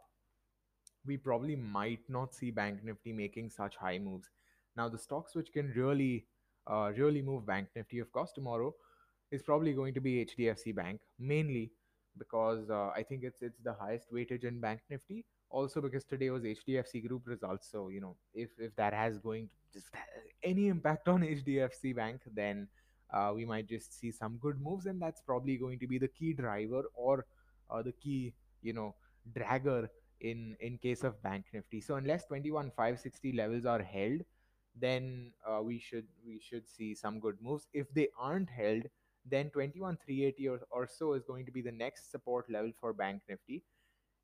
we 1.05 1.17
probably 1.17 1.57
might 1.57 2.01
not 2.09 2.35
see 2.35 2.51
Bank 2.51 2.83
Nifty 2.83 3.13
making 3.13 3.51
such 3.51 3.77
high 3.77 3.99
moves. 3.99 4.29
Now, 4.77 4.89
the 4.89 4.99
stocks 4.99 5.35
which 5.35 5.53
can 5.53 5.73
really, 5.77 6.27
uh, 6.67 6.93
really 6.97 7.23
move 7.23 7.47
Bank 7.47 7.69
Nifty, 7.77 7.99
of 8.01 8.11
course, 8.13 8.33
tomorrow 8.33 8.75
is 9.31 9.43
probably 9.43 9.73
going 9.73 9.95
to 9.95 10.01
be 10.01 10.25
HDFC 10.25 10.75
Bank, 10.75 11.01
mainly 11.19 11.73
because 12.19 12.71
uh, 12.71 12.89
I 12.97 13.03
think 13.03 13.23
it's 13.25 13.43
it's 13.43 13.61
the 13.63 13.75
highest 13.75 14.13
weightage 14.13 14.45
in 14.45 14.61
Bank 14.61 14.81
Nifty. 14.91 15.25
Also 15.51 15.81
because 15.81 16.05
today 16.05 16.31
was 16.31 16.43
HDFC 16.43 17.07
Group 17.07 17.23
results, 17.27 17.69
so 17.71 17.89
you 17.89 18.01
know 18.01 18.17
if 18.35 18.51
if 18.59 18.75
that 18.77 18.93
has 18.93 19.19
going 19.19 19.49
just 19.73 19.87
any 20.43 20.69
impact 20.69 21.09
on 21.09 21.21
HDFC 21.39 21.95
Bank, 21.95 22.21
then 22.35 22.69
uh, 23.13 23.33
we 23.35 23.45
might 23.45 23.69
just 23.69 23.99
see 23.99 24.11
some 24.11 24.39
good 24.39 24.61
moves, 24.61 24.87
and 24.87 25.01
that's 25.01 25.21
probably 25.21 25.57
going 25.57 25.79
to 25.79 25.87
be 25.87 25.99
the 25.99 26.09
key 26.09 26.33
driver 26.33 26.83
or 26.95 27.27
uh, 27.71 27.83
the 27.83 27.93
key 27.93 28.35
you 28.63 28.73
know 28.73 28.95
dragger 29.37 29.89
in 30.21 30.57
in 30.61 30.79
case 30.79 31.05
of 31.05 31.23
Bank 31.23 31.45
Nifty. 31.53 31.81
So 31.81 31.97
unless 31.97 32.25
21,560 32.27 33.33
levels 33.33 33.65
are 33.65 33.83
held, 33.83 34.23
then 34.79 35.33
uh, 35.49 35.63
we 35.63 35.79
should 35.79 36.07
we 36.25 36.41
should 36.41 36.69
see 36.69 36.95
some 36.95 37.21
good 37.21 37.37
moves. 37.41 37.67
If 37.73 37.93
they 37.95 38.09
aren't 38.19 38.51
held, 38.51 38.83
then 39.29 39.51
21,380 39.51 40.49
or, 40.49 40.61
or 40.71 40.87
so 40.87 41.15
is 41.15 41.25
going 41.25 41.47
to 41.47 41.53
be 41.53 41.63
the 41.63 41.73
next 41.73 42.11
support 42.11 42.51
level 42.51 42.73
for 42.81 42.93
Bank 42.93 43.23
Nifty. 43.29 43.63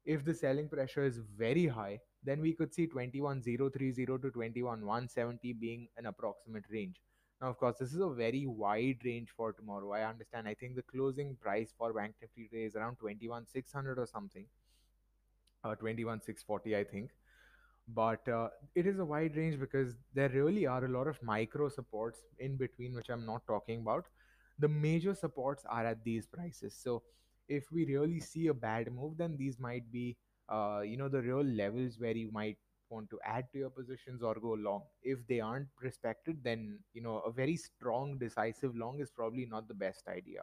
If 0.05 0.25
the 0.25 0.35
selling 0.35 0.69
pressure 0.69 1.05
is 1.05 1.19
very 1.19 1.67
high, 1.67 2.01
then 2.25 2.41
we 2.41 2.53
could 2.53 2.75
see 2.75 2.87
21,030 2.87 4.07
to 4.07 4.31
21,170 4.31 5.53
being 5.55 5.89
an 5.97 6.07
approximate 6.07 6.65
range. 6.71 7.01
Now, 7.41 7.49
of 7.49 7.59
course, 7.59 7.77
this 7.79 7.93
is 7.93 8.01
a 8.01 8.09
very 8.09 8.47
wide 8.47 8.99
range 9.05 9.31
for 9.37 9.53
tomorrow. 9.53 9.93
I 9.93 10.09
understand. 10.09 10.47
I 10.47 10.55
think 10.55 10.77
the 10.77 10.83
closing 10.83 11.37
price 11.41 11.73
for 11.77 11.93
Bank 11.93 12.15
Nifty 12.21 12.49
today 12.49 12.65
is 12.65 12.77
around 12.77 12.97
21,600 12.97 13.99
or 13.99 14.07
something, 14.07 14.47
uh, 15.65 15.75
21,640, 15.75 16.77
I 16.77 16.85
think 16.85 17.11
but 17.89 18.27
uh, 18.29 18.49
it 18.75 18.87
is 18.87 18.99
a 18.99 19.05
wide 19.05 19.37
range 19.37 19.59
because 19.59 19.95
there 20.15 20.29
really 20.31 20.67
are 20.67 20.85
a 20.85 20.89
lot 20.89 21.07
of 21.07 21.23
micro 21.23 21.69
supports 21.69 22.21
in 22.39 22.57
between 22.57 22.95
which 22.95 23.11
i'm 23.11 23.27
not 23.27 23.45
talking 23.47 23.81
about 23.81 24.07
the 24.59 24.69
major 24.69 25.15
supports 25.15 25.65
are 25.69 25.85
at 25.87 26.05
these 26.05 26.27
prices 26.27 26.79
so 26.81 27.03
if 27.59 27.71
we 27.73 27.85
really 27.87 28.21
see 28.21 28.47
a 28.49 28.55
bad 28.55 28.93
move 28.93 29.17
then 29.19 29.37
these 29.37 29.59
might 29.59 29.91
be 29.93 30.17
uh, 30.49 30.81
you 30.85 30.97
know 30.97 31.09
the 31.09 31.23
real 31.23 31.43
levels 31.45 31.99
where 31.99 32.17
you 32.17 32.31
might 32.33 32.57
want 32.91 33.09
to 33.11 33.19
add 33.25 33.47
to 33.53 33.59
your 33.59 33.71
positions 33.71 34.23
or 34.23 34.35
go 34.35 34.53
long. 34.53 34.83
If 35.03 35.27
they 35.27 35.41
aren't 35.41 35.69
respected 35.81 36.43
then 36.45 36.79
you 36.95 37.03
know 37.03 37.19
a 37.21 37.31
very 37.33 37.57
strong 37.57 38.19
decisive 38.19 38.77
long 38.77 39.01
is 39.01 39.11
probably 39.11 39.47
not 39.47 39.69
the 39.69 39.75
best 39.75 40.09
idea. 40.09 40.43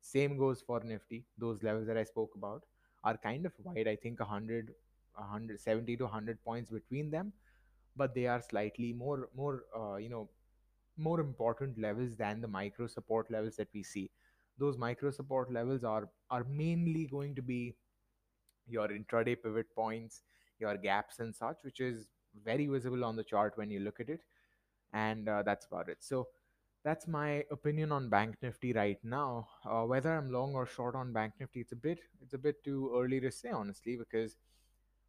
Same 0.00 0.36
goes 0.38 0.60
for 0.62 0.80
nifty. 0.80 1.24
Those 1.38 1.62
levels 1.62 1.86
that 1.88 1.96
i 1.96 2.04
spoke 2.04 2.34
about 2.36 2.64
are 3.04 3.16
kind 3.16 3.46
of 3.46 3.52
wide. 3.64 3.88
I 3.88 3.96
think 3.96 4.20
100 4.20 4.74
170 5.14 5.96
to 5.96 6.04
100 6.04 6.42
points 6.44 6.70
between 6.70 7.10
them 7.10 7.32
but 7.96 8.14
they 8.14 8.26
are 8.26 8.42
slightly 8.42 8.92
more 8.92 9.28
more 9.36 9.64
uh, 9.78 9.96
you 9.96 10.08
know 10.08 10.28
more 10.96 11.20
important 11.20 11.78
levels 11.78 12.16
than 12.16 12.40
the 12.40 12.48
micro 12.48 12.86
support 12.86 13.30
levels 13.30 13.56
that 13.56 13.68
we 13.74 13.82
see 13.82 14.10
those 14.58 14.76
micro 14.76 15.10
support 15.10 15.52
levels 15.52 15.84
are 15.84 16.08
are 16.30 16.44
mainly 16.44 17.06
going 17.06 17.34
to 17.34 17.42
be 17.42 17.76
your 18.66 18.88
intraday 18.88 19.36
pivot 19.42 19.74
points 19.74 20.22
your 20.58 20.76
gaps 20.76 21.20
and 21.20 21.34
such 21.34 21.58
which 21.62 21.80
is 21.80 22.06
very 22.44 22.66
visible 22.66 23.04
on 23.04 23.16
the 23.16 23.24
chart 23.24 23.52
when 23.56 23.70
you 23.70 23.80
look 23.80 24.00
at 24.00 24.08
it. 24.08 24.20
And 24.92 25.28
uh, 25.28 25.42
that's 25.42 25.66
about 25.66 25.88
it. 25.88 25.98
So 26.00 26.28
that's 26.84 27.06
my 27.06 27.44
opinion 27.50 27.92
on 27.92 28.08
bank 28.08 28.36
nifty 28.42 28.72
right 28.72 28.98
now. 29.02 29.48
Uh, 29.64 29.82
whether 29.82 30.14
i'm 30.14 30.30
long 30.32 30.54
or 30.54 30.66
short 30.66 30.94
on 30.94 31.12
bank 31.12 31.34
nifty 31.40 31.60
it's 31.60 31.72
a 31.72 31.76
bit 31.76 31.98
it's 32.22 32.34
a 32.34 32.38
bit 32.38 32.62
too 32.64 32.90
early 32.96 33.20
to 33.20 33.30
say 33.30 33.50
honestly 33.50 33.96
because 33.96 34.36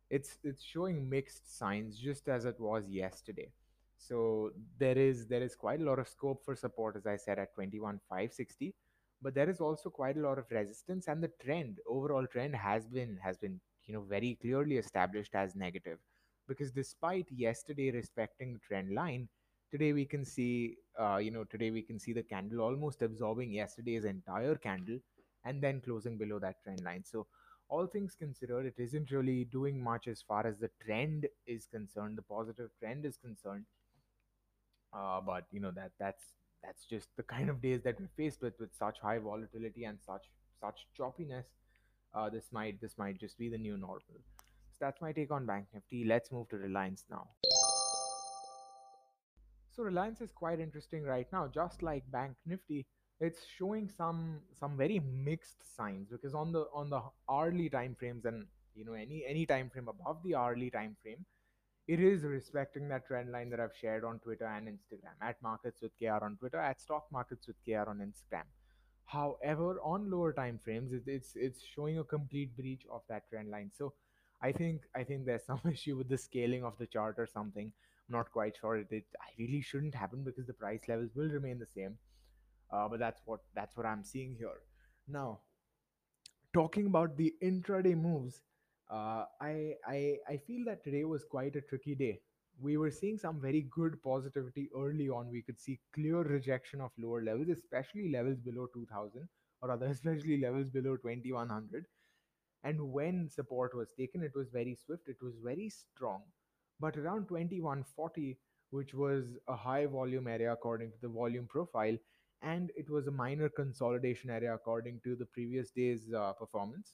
it's 0.10 0.38
it's 0.44 0.64
showing 0.64 1.10
mixed 1.10 1.58
signs 1.58 1.98
just 1.98 2.28
as 2.28 2.46
it 2.46 2.60
was 2.60 2.88
yesterday. 2.90 3.52
So 3.98 4.52
there 4.78 4.98
is 4.98 5.28
there 5.28 5.44
is 5.44 5.56
quite 5.56 5.82
a 5.82 5.84
lot 5.84 6.00
of 6.00 6.08
scope 6.08 6.44
for 6.44 6.56
support 6.56 6.96
as 6.96 7.06
i 7.06 7.18
said 7.18 7.38
at 7.40 7.54
21560 7.56 8.74
but 9.22 9.34
there 9.34 9.50
is 9.50 9.60
also 9.62 9.90
quite 9.90 10.18
a 10.18 10.22
lot 10.22 10.38
of 10.40 10.50
resistance 10.52 11.08
and 11.08 11.22
the 11.24 11.32
trend 11.44 11.80
overall 11.88 12.26
trend 12.28 12.56
has 12.56 12.88
been 12.88 13.18
has 13.24 13.38
been 13.38 13.60
you 13.86 13.94
know 13.94 14.02
very 14.02 14.38
clearly 14.42 14.78
established 14.78 15.36
as 15.36 15.56
negative 15.56 16.00
because 16.48 16.72
despite 16.72 17.28
yesterday 17.32 17.92
respecting 17.92 18.54
the 18.54 18.60
trend 18.60 18.94
line 18.94 19.28
today 19.72 19.94
we 19.94 20.06
can 20.06 20.26
see 20.26 20.76
uh, 21.00 21.18
you 21.18 21.32
know 21.32 21.44
today 21.44 21.72
we 21.72 21.82
can 21.82 22.00
see 22.00 22.14
the 22.14 22.24
candle 22.24 22.62
almost 22.62 23.02
absorbing 23.02 23.52
yesterday's 23.52 24.06
entire 24.06 24.56
candle 24.56 25.00
and 25.46 25.62
then 25.62 25.82
closing 25.82 26.18
below 26.18 26.40
that 26.40 26.62
trend 26.64 26.82
line 26.84 27.04
so 27.06 27.28
all 27.72 27.86
things 27.86 28.16
considered, 28.16 28.66
it 28.66 28.80
isn't 28.80 29.12
really 29.12 29.46
doing 29.46 29.80
much 29.84 30.08
as 30.08 30.22
far 30.24 30.46
as 30.48 30.58
the 30.58 30.72
trend 30.84 31.28
is 31.46 31.68
concerned, 31.68 32.18
the 32.18 32.22
positive 32.24 32.72
trend 32.80 33.06
is 33.06 33.16
concerned. 33.18 33.66
Uh, 34.94 35.22
but 35.22 35.46
you 35.52 35.60
know 35.60 35.72
that 35.72 35.92
that's 36.00 36.34
that's 36.64 36.86
just 36.86 37.10
the 37.18 37.24
kind 37.24 37.50
of 37.50 37.62
days 37.62 37.82
that 37.84 38.00
we're 38.00 38.10
faced 38.18 38.42
with 38.42 38.60
with 38.60 38.74
such 38.78 39.00
high 39.00 39.18
volatility 39.18 39.86
and 39.86 39.98
such 40.06 40.26
such 40.62 40.88
choppiness. 40.98 41.46
Uh, 42.14 42.30
this 42.30 42.48
might 42.52 42.82
this 42.82 42.98
might 42.98 43.20
just 43.20 43.38
be 43.38 43.50
the 43.50 43.58
new 43.58 43.78
normal. 43.78 44.20
So 44.72 44.78
that's 44.86 45.02
my 45.02 45.12
take 45.12 45.32
on 45.32 45.46
Bank 45.46 45.68
Nifty. 45.74 46.06
Let's 46.06 46.32
move 46.32 46.50
to 46.50 46.58
Reliance 46.58 47.06
now. 47.10 47.28
So 49.76 49.84
Reliance 49.84 50.20
is 50.22 50.32
quite 50.32 50.60
interesting 50.60 51.04
right 51.04 51.28
now, 51.32 51.48
just 51.48 51.82
like 51.82 52.04
Bank 52.12 52.36
Nifty. 52.46 52.86
It's 53.22 53.46
showing 53.58 53.90
some 53.90 54.40
some 54.60 54.78
very 54.78 55.00
mixed 55.00 55.76
signs 55.76 56.10
because 56.10 56.34
on 56.34 56.52
the 56.52 56.66
on 56.74 56.90
the 56.90 57.02
hourly 57.30 57.70
time 57.70 57.96
frames 57.98 58.26
and 58.26 58.46
you 58.76 58.86
know 58.86 58.94
any 58.94 59.24
any 59.28 59.46
time 59.46 59.70
frame 59.70 59.88
above 59.88 60.24
the 60.24 60.36
hourly 60.36 60.70
time 60.70 60.96
frame, 61.02 61.26
it 61.90 62.00
is 62.00 62.24
respecting 62.24 62.88
that 62.88 63.08
trend 63.08 63.32
line 63.32 63.50
that 63.50 63.60
I've 63.60 63.76
shared 63.76 64.04
on 64.04 64.20
Twitter 64.20 64.46
and 64.46 64.68
Instagram 64.68 65.16
at 65.24 65.42
Markets 65.42 65.82
with 65.82 65.92
KR 65.98 66.24
on 66.24 66.38
Twitter, 66.38 66.60
at 66.60 66.80
Stock 66.80 67.08
Markets 67.12 67.48
with 67.48 67.56
KR 67.66 67.90
on 67.90 67.98
Instagram. 67.98 68.44
However, 69.06 69.80
on 69.82 70.12
lower 70.12 70.32
time 70.32 70.60
frames, 70.64 70.94
it, 70.94 71.02
it's 71.08 71.32
it's 71.36 71.64
showing 71.64 71.98
a 71.98 72.04
complete 72.04 72.56
breach 72.56 72.86
of 72.92 73.02
that 73.10 73.28
trend 73.32 73.50
line. 73.50 73.72
So 73.76 73.94
I 74.40 74.52
think 74.52 74.84
I 74.96 75.04
think 75.04 75.26
there's 75.26 75.46
some 75.46 75.62
issue 75.72 75.98
with 75.98 76.10
the 76.10 76.18
scaling 76.20 76.64
of 76.64 76.78
the 76.78 76.86
chart 76.86 77.16
or 77.18 77.26
something. 77.26 77.72
I'm 78.08 78.18
not 78.18 78.32
quite 78.32 78.58
sure. 78.62 78.78
It, 78.78 78.92
it 78.92 79.06
really 79.40 79.62
shouldn't 79.62 79.96
happen 79.96 80.24
because 80.24 80.46
the 80.46 80.54
price 80.54 80.84
levels 80.88 81.16
will 81.16 81.30
remain 81.30 81.58
the 81.58 81.74
same. 81.74 81.98
Uh, 82.72 82.88
but 82.88 83.00
that's 83.00 83.22
what 83.26 83.40
that's 83.56 83.76
what 83.76 83.88
I'm 83.88 84.04
seeing 84.04 84.36
here. 84.38 84.62
Now, 85.08 85.40
talking 86.54 86.86
about 86.86 87.18
the 87.18 87.34
intraday 87.42 88.00
moves, 88.00 88.42
Uh, 88.90 89.26
I, 89.40 89.74
I 89.88 90.18
I 90.28 90.38
feel 90.38 90.66
that 90.66 90.84
today 90.84 91.04
was 91.04 91.24
quite 91.24 91.56
a 91.56 91.62
tricky 91.62 91.96
day. 91.96 92.22
We 92.60 92.78
were 92.78 92.92
seeing 92.92 93.18
some 93.18 93.40
very 93.40 93.62
good 93.72 94.02
positivity 94.04 94.70
early 94.76 95.10
on. 95.10 95.30
We 95.32 95.42
could 95.44 95.60
see 95.60 95.80
clear 95.94 96.22
rejection 96.24 96.82
of 96.82 96.92
lower 96.98 97.22
levels, 97.24 97.50
especially 97.50 98.10
levels 98.12 98.40
below 98.40 98.68
2000, 98.74 99.30
or 99.62 99.72
other 99.72 99.86
especially 99.98 100.40
levels 100.42 100.70
below 100.70 100.98
2100 100.98 101.86
and 102.64 102.82
when 102.94 103.30
support 103.30 103.74
was 103.80 103.92
taken 103.98 104.24
it 104.28 104.36
was 104.36 104.50
very 104.56 104.74
swift 104.76 105.08
it 105.12 105.22
was 105.26 105.36
very 105.44 105.70
strong 105.70 106.24
but 106.80 106.98
around 106.98 107.28
2140 107.28 108.38
which 108.72 108.94
was 108.94 109.38
a 109.48 109.56
high 109.56 109.86
volume 109.86 110.28
area 110.28 110.52
according 110.54 110.92
to 110.92 110.98
the 111.02 111.08
volume 111.18 111.48
profile 111.48 111.98
and 112.42 112.72
it 112.76 112.90
was 112.90 113.08
a 113.08 113.12
minor 113.12 113.50
consolidation 113.50 114.30
area 114.30 114.54
according 114.54 115.00
to 115.04 115.16
the 115.16 115.26
previous 115.26 115.72
day's 115.72 116.12
uh, 116.14 116.34
performance 116.34 116.94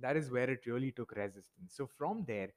that 0.00 0.16
is 0.16 0.30
where 0.30 0.50
it 0.50 0.66
really 0.66 0.90
took 0.92 1.12
resistance 1.16 1.74
so 1.74 1.86
from 1.86 2.24
there 2.26 2.50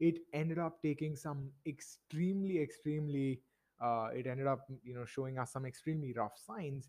it 0.00 0.18
ended 0.32 0.58
up 0.58 0.80
taking 0.82 1.16
some 1.16 1.50
extremely 1.66 2.60
extremely 2.60 3.40
uh, 3.80 4.08
it 4.14 4.26
ended 4.26 4.46
up 4.46 4.66
you 4.82 4.94
know 4.94 5.04
showing 5.04 5.38
us 5.38 5.52
some 5.52 5.66
extremely 5.66 6.12
rough 6.12 6.38
signs 6.38 6.88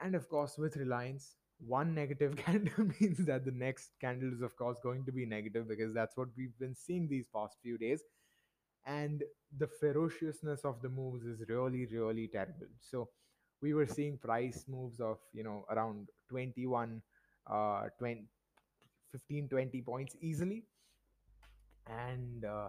and 0.00 0.14
of 0.14 0.28
course, 0.28 0.56
with 0.58 0.76
Reliance, 0.76 1.36
one 1.58 1.94
negative 1.94 2.36
candle 2.44 2.88
means 3.00 3.18
that 3.26 3.44
the 3.44 3.50
next 3.52 3.90
candle 4.00 4.32
is, 4.32 4.42
of 4.42 4.56
course, 4.56 4.78
going 4.82 5.04
to 5.06 5.12
be 5.12 5.26
negative 5.26 5.68
because 5.68 5.92
that's 5.94 6.16
what 6.16 6.28
we've 6.36 6.56
been 6.58 6.74
seeing 6.74 7.08
these 7.08 7.26
past 7.34 7.56
few 7.62 7.78
days. 7.78 8.02
And 8.86 9.22
the 9.58 9.68
ferociousness 9.68 10.64
of 10.64 10.80
the 10.82 10.88
moves 10.88 11.26
is 11.26 11.42
really, 11.48 11.86
really 11.86 12.28
terrible. 12.28 12.68
So 12.80 13.08
we 13.60 13.74
were 13.74 13.86
seeing 13.86 14.18
price 14.18 14.64
moves 14.68 15.00
of, 15.00 15.18
you 15.32 15.44
know, 15.44 15.64
around 15.70 16.08
21, 16.28 17.02
uh, 17.50 17.88
20, 17.98 18.26
15, 19.12 19.48
20 19.48 19.82
points 19.82 20.16
easily. 20.20 20.64
And 21.86 22.44
uh, 22.44 22.68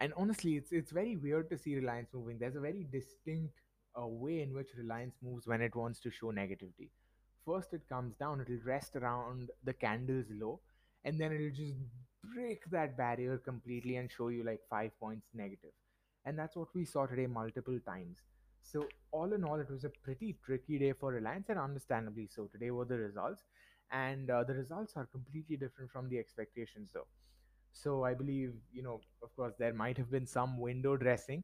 and 0.00 0.12
honestly 0.16 0.56
it's 0.56 0.72
it's 0.72 0.90
very 0.90 1.16
weird 1.16 1.50
to 1.50 1.58
see 1.58 1.74
reliance 1.76 2.10
moving. 2.12 2.38
There's 2.38 2.56
a 2.56 2.60
very 2.60 2.86
distinct 2.90 3.60
uh, 4.00 4.06
way 4.06 4.42
in 4.42 4.52
which 4.54 4.70
reliance 4.76 5.14
moves 5.22 5.46
when 5.46 5.60
it 5.60 5.74
wants 5.74 6.00
to 6.00 6.10
show 6.10 6.32
negativity. 6.32 6.90
First 7.44 7.72
it 7.72 7.88
comes 7.88 8.14
down 8.16 8.40
it'll 8.40 8.64
rest 8.64 8.96
around 8.96 9.50
the 9.64 9.72
candles 9.72 10.26
low 10.30 10.60
and 11.04 11.20
then 11.20 11.32
it'll 11.32 11.50
just 11.50 11.74
break 12.34 12.64
that 12.70 12.96
barrier 12.96 13.38
completely 13.38 13.96
and 13.96 14.10
show 14.10 14.28
you 14.28 14.42
like 14.42 14.60
5 14.70 14.90
points 14.98 15.26
negative. 15.34 15.72
And 16.24 16.38
that's 16.38 16.56
what 16.56 16.68
we 16.74 16.84
saw 16.84 17.06
today 17.06 17.26
multiple 17.26 17.78
times. 17.86 18.22
So 18.62 18.86
all 19.12 19.32
in 19.34 19.44
all 19.44 19.60
it 19.60 19.70
was 19.70 19.84
a 19.84 19.90
pretty 19.90 20.38
tricky 20.44 20.78
day 20.78 20.92
for 20.92 21.12
reliance 21.12 21.50
and 21.50 21.58
understandably 21.58 22.28
so. 22.34 22.46
Today 22.46 22.70
were 22.70 22.86
the 22.86 22.96
results 22.96 23.42
and 23.90 24.30
uh, 24.30 24.44
the 24.44 24.54
results 24.54 24.94
are 24.96 25.06
completely 25.06 25.56
different 25.56 25.90
from 25.90 26.08
the 26.08 26.18
expectations 26.18 26.90
though 26.92 27.06
so 27.72 28.04
I 28.04 28.14
believe, 28.14 28.54
you 28.72 28.82
know, 28.82 29.00
of 29.22 29.34
course, 29.36 29.54
there 29.58 29.74
might 29.74 29.98
have 29.98 30.10
been 30.10 30.26
some 30.26 30.58
window 30.58 30.96
dressing, 30.96 31.42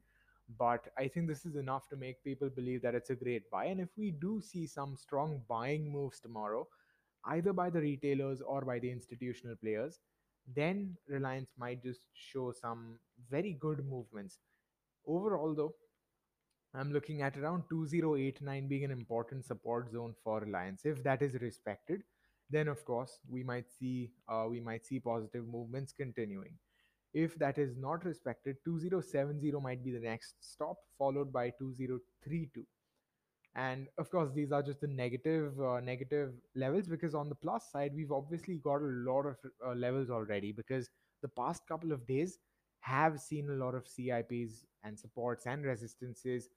but 0.57 0.87
I 0.97 1.07
think 1.07 1.27
this 1.27 1.45
is 1.45 1.55
enough 1.55 1.87
to 1.89 1.95
make 1.97 2.23
people 2.23 2.49
believe 2.49 2.81
that 2.83 2.95
it's 2.95 3.09
a 3.09 3.15
great 3.15 3.49
buy. 3.51 3.65
And 3.65 3.81
if 3.81 3.89
we 3.97 4.11
do 4.11 4.41
see 4.41 4.65
some 4.65 4.95
strong 4.95 5.41
buying 5.49 5.91
moves 5.91 6.19
tomorrow, 6.19 6.67
either 7.25 7.53
by 7.53 7.69
the 7.69 7.81
retailers 7.81 8.41
or 8.41 8.61
by 8.61 8.79
the 8.79 8.89
institutional 8.91 9.55
players, 9.57 9.99
then 10.55 10.97
Reliance 11.07 11.51
might 11.57 11.83
just 11.83 12.01
show 12.13 12.51
some 12.51 12.97
very 13.29 13.53
good 13.53 13.85
movements. 13.85 14.39
Overall, 15.05 15.53
though, 15.53 15.73
I'm 16.73 16.91
looking 16.91 17.21
at 17.21 17.37
around 17.37 17.63
2089 17.69 18.67
being 18.67 18.83
an 18.83 18.91
important 18.91 19.45
support 19.45 19.89
zone 19.91 20.15
for 20.23 20.39
Reliance. 20.41 20.85
If 20.85 21.03
that 21.03 21.21
is 21.21 21.35
respected, 21.35 22.03
then 22.51 22.67
of 22.67 22.83
course 22.85 23.19
we 23.29 23.43
might 23.43 23.65
see 23.79 24.11
uh, 24.29 24.45
we 24.49 24.59
might 24.59 24.85
see 24.85 24.99
positive 24.99 25.47
movements 25.47 25.93
continuing. 25.93 26.57
If 27.13 27.35
that 27.39 27.57
is 27.57 27.75
not 27.75 28.05
respected, 28.05 28.57
2070 28.63 29.51
might 29.61 29.83
be 29.83 29.91
the 29.91 29.99
next 29.99 30.35
stop, 30.39 30.77
followed 30.97 31.33
by 31.33 31.49
2032. 31.59 32.65
And 33.55 33.87
of 33.97 34.09
course, 34.09 34.29
these 34.33 34.53
are 34.53 34.63
just 34.63 34.79
the 34.79 34.87
negative 34.87 35.59
uh, 35.59 35.81
negative 35.81 36.31
levels 36.55 36.87
because 36.87 37.13
on 37.13 37.27
the 37.27 37.35
plus 37.35 37.69
side, 37.71 37.91
we've 37.93 38.11
obviously 38.11 38.55
got 38.63 38.81
a 38.81 38.93
lot 39.11 39.25
of 39.25 39.35
uh, 39.65 39.73
levels 39.73 40.09
already 40.09 40.53
because 40.53 40.89
the 41.21 41.27
past 41.27 41.67
couple 41.67 41.91
of 41.91 42.07
days 42.07 42.39
have 42.79 43.19
seen 43.19 43.49
a 43.49 43.53
lot 43.53 43.75
of 43.75 43.85
CIPs 43.87 44.65
and 44.83 44.97
supports 44.97 45.45
and 45.45 45.65
resistances 45.65 46.49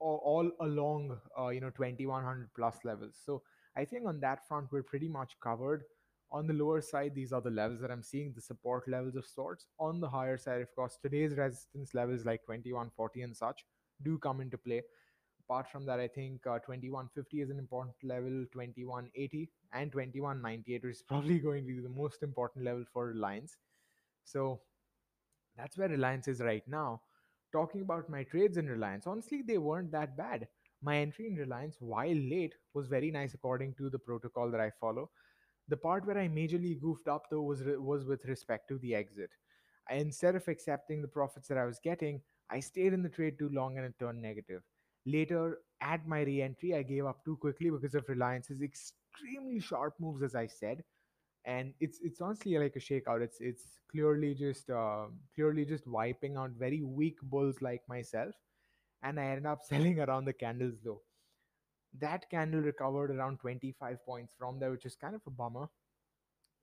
all, 0.00 0.20
all 0.24 0.66
along 0.66 1.18
uh, 1.38 1.48
you 1.48 1.60
know 1.60 1.70
2100 1.70 2.48
plus 2.54 2.76
levels 2.84 3.14
so 3.24 3.42
i 3.78 3.84
think 3.84 4.06
on 4.06 4.20
that 4.20 4.46
front 4.48 4.66
we're 4.72 4.82
pretty 4.82 5.08
much 5.08 5.36
covered 5.42 5.84
on 6.30 6.46
the 6.46 6.52
lower 6.52 6.80
side 6.80 7.14
these 7.14 7.32
are 7.32 7.40
the 7.40 7.50
levels 7.58 7.80
that 7.80 7.90
i'm 7.90 8.02
seeing 8.02 8.32
the 8.34 8.40
support 8.40 8.88
levels 8.88 9.16
of 9.16 9.26
sorts 9.26 9.66
on 9.78 10.00
the 10.00 10.08
higher 10.08 10.36
side 10.36 10.60
of 10.60 10.74
course 10.74 10.98
today's 11.02 11.36
resistance 11.36 11.94
levels 11.94 12.24
like 12.26 12.42
2140 12.42 13.22
and 13.22 13.36
such 13.36 13.64
do 14.02 14.18
come 14.18 14.40
into 14.40 14.58
play 14.58 14.82
apart 15.44 15.70
from 15.70 15.86
that 15.86 16.00
i 16.00 16.08
think 16.08 16.46
uh, 16.46 16.58
2150 16.58 17.40
is 17.40 17.50
an 17.50 17.58
important 17.58 17.94
level 18.02 18.44
2180 18.52 19.48
and 19.72 19.92
2198 19.92 20.84
is 20.84 21.02
probably 21.08 21.38
going 21.38 21.66
to 21.66 21.74
be 21.74 21.80
the 21.80 21.88
most 22.02 22.22
important 22.22 22.64
level 22.64 22.84
for 22.92 23.06
reliance 23.06 23.56
so 24.24 24.60
that's 25.56 25.76
where 25.76 25.88
Reliance 25.88 26.28
is 26.28 26.40
right 26.40 26.66
now. 26.68 27.00
Talking 27.52 27.82
about 27.82 28.08
my 28.08 28.22
trades 28.24 28.56
in 28.58 28.66
Reliance, 28.68 29.06
honestly, 29.06 29.42
they 29.42 29.58
weren't 29.58 29.90
that 29.92 30.16
bad. 30.16 30.48
My 30.82 30.96
entry 30.98 31.26
in 31.28 31.36
Reliance, 31.36 31.76
while 31.80 32.14
late, 32.16 32.54
was 32.74 32.88
very 32.88 33.10
nice 33.10 33.34
according 33.34 33.74
to 33.74 33.90
the 33.90 33.98
protocol 33.98 34.50
that 34.50 34.60
I 34.60 34.70
follow. 34.70 35.10
The 35.68 35.76
part 35.76 36.06
where 36.06 36.18
I 36.18 36.28
majorly 36.28 36.80
goofed 36.80 37.08
up 37.08 37.26
though 37.30 37.42
was 37.42 37.62
re- 37.64 37.76
was 37.76 38.04
with 38.04 38.24
respect 38.26 38.68
to 38.68 38.78
the 38.78 38.94
exit. 38.94 39.30
I, 39.88 39.94
instead 39.94 40.34
of 40.36 40.48
accepting 40.48 41.02
the 41.02 41.08
profits 41.08 41.48
that 41.48 41.58
I 41.58 41.64
was 41.64 41.78
getting, 41.80 42.22
I 42.50 42.60
stayed 42.60 42.92
in 42.92 43.02
the 43.02 43.08
trade 43.08 43.38
too 43.38 43.48
long 43.50 43.76
and 43.76 43.86
it 43.86 43.98
turned 43.98 44.22
negative. 44.22 44.62
Later, 45.06 45.60
at 45.80 46.06
my 46.06 46.20
re-entry, 46.22 46.74
I 46.74 46.82
gave 46.82 47.06
up 47.06 47.24
too 47.24 47.36
quickly 47.36 47.70
because 47.70 47.94
of 47.94 48.08
Reliance's 48.08 48.62
extremely 48.62 49.60
sharp 49.60 49.94
moves, 50.00 50.22
as 50.22 50.34
I 50.34 50.46
said 50.46 50.84
and 51.44 51.72
it's 51.80 51.98
it's 52.02 52.20
honestly 52.20 52.58
like 52.58 52.76
a 52.76 52.80
shakeout. 52.80 53.22
It's 53.22 53.40
it's 53.40 53.78
clearly 53.90 54.34
just 54.34 54.70
uh, 54.70 55.06
clearly 55.34 55.64
just 55.64 55.86
wiping 55.86 56.36
out 56.36 56.50
very 56.50 56.82
weak 56.82 57.18
bulls 57.22 57.56
like 57.62 57.82
myself, 57.88 58.34
and 59.02 59.18
I 59.20 59.24
ended 59.26 59.46
up 59.46 59.62
selling 59.68 60.00
around 60.00 60.24
the 60.26 60.32
candles 60.32 60.76
low. 60.84 61.02
That 61.98 62.30
candle 62.30 62.60
recovered 62.62 63.10
around 63.10 63.40
25 63.40 64.04
points 64.06 64.32
from 64.38 64.58
there, 64.58 64.70
which 64.70 64.86
is 64.86 64.96
kind 64.96 65.14
of 65.14 65.22
a 65.26 65.30
bummer. 65.30 65.68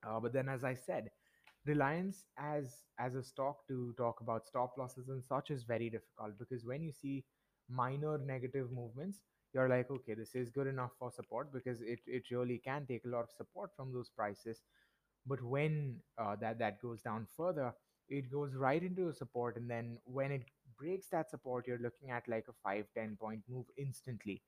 Uh, 0.06 0.20
but 0.20 0.34
then, 0.34 0.50
as 0.50 0.64
I 0.64 0.74
said, 0.76 1.10
reliance 1.66 2.26
as 2.38 2.84
as 3.00 3.16
a 3.16 3.24
stock 3.24 3.68
to 3.68 3.94
talk 3.98 4.22
about 4.22 4.48
stop 4.48 4.78
losses 4.78 5.10
and 5.10 5.24
such 5.24 5.52
is 5.52 5.64
very 5.64 5.90
difficult 5.92 6.40
because 6.40 6.66
when 6.66 6.82
you 6.82 6.92
see 6.94 7.26
minor 7.70 8.18
negative 8.18 8.72
movements 8.72 9.20
you're 9.54 9.70
like 9.70 9.92
okay 9.92 10.14
this 10.16 10.36
is 10.36 10.50
good 10.50 10.68
enough 10.68 10.92
for 11.00 11.12
support 11.12 11.54
because 11.54 11.82
it, 11.82 12.00
it 12.08 12.24
really 12.32 12.58
can 12.60 12.86
take 12.88 13.06
a 13.06 13.10
lot 13.10 13.26
of 13.26 13.32
support 13.32 13.72
from 13.76 13.94
those 13.94 14.10
prices 14.10 14.62
but 15.26 15.42
when 15.44 15.98
uh, 16.18 16.36
that 16.36 16.60
that 16.60 16.82
goes 16.82 17.02
down 17.02 17.28
further 17.36 17.74
it 18.10 18.32
goes 18.32 18.54
right 18.56 18.84
into 18.84 19.10
a 19.10 19.14
support 19.14 19.58
and 19.58 19.70
then 19.70 19.98
when 20.06 20.32
it 20.32 20.44
breaks 20.80 21.08
that 21.10 21.30
support 21.30 21.68
you're 21.68 21.80
looking 21.80 22.12
at 22.12 22.28
like 22.28 22.46
a 22.50 22.54
5 22.64 22.86
10 22.96 23.18
point 23.20 23.42
move 23.50 23.66
instantly. 23.78 24.42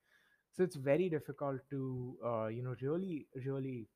So 0.52 0.62
it's 0.62 0.76
very 0.76 1.08
difficult 1.08 1.60
to 1.70 2.16
uh, 2.24 2.46
you 2.46 2.62
know 2.62 2.74
really 2.80 3.26
really 3.46 3.88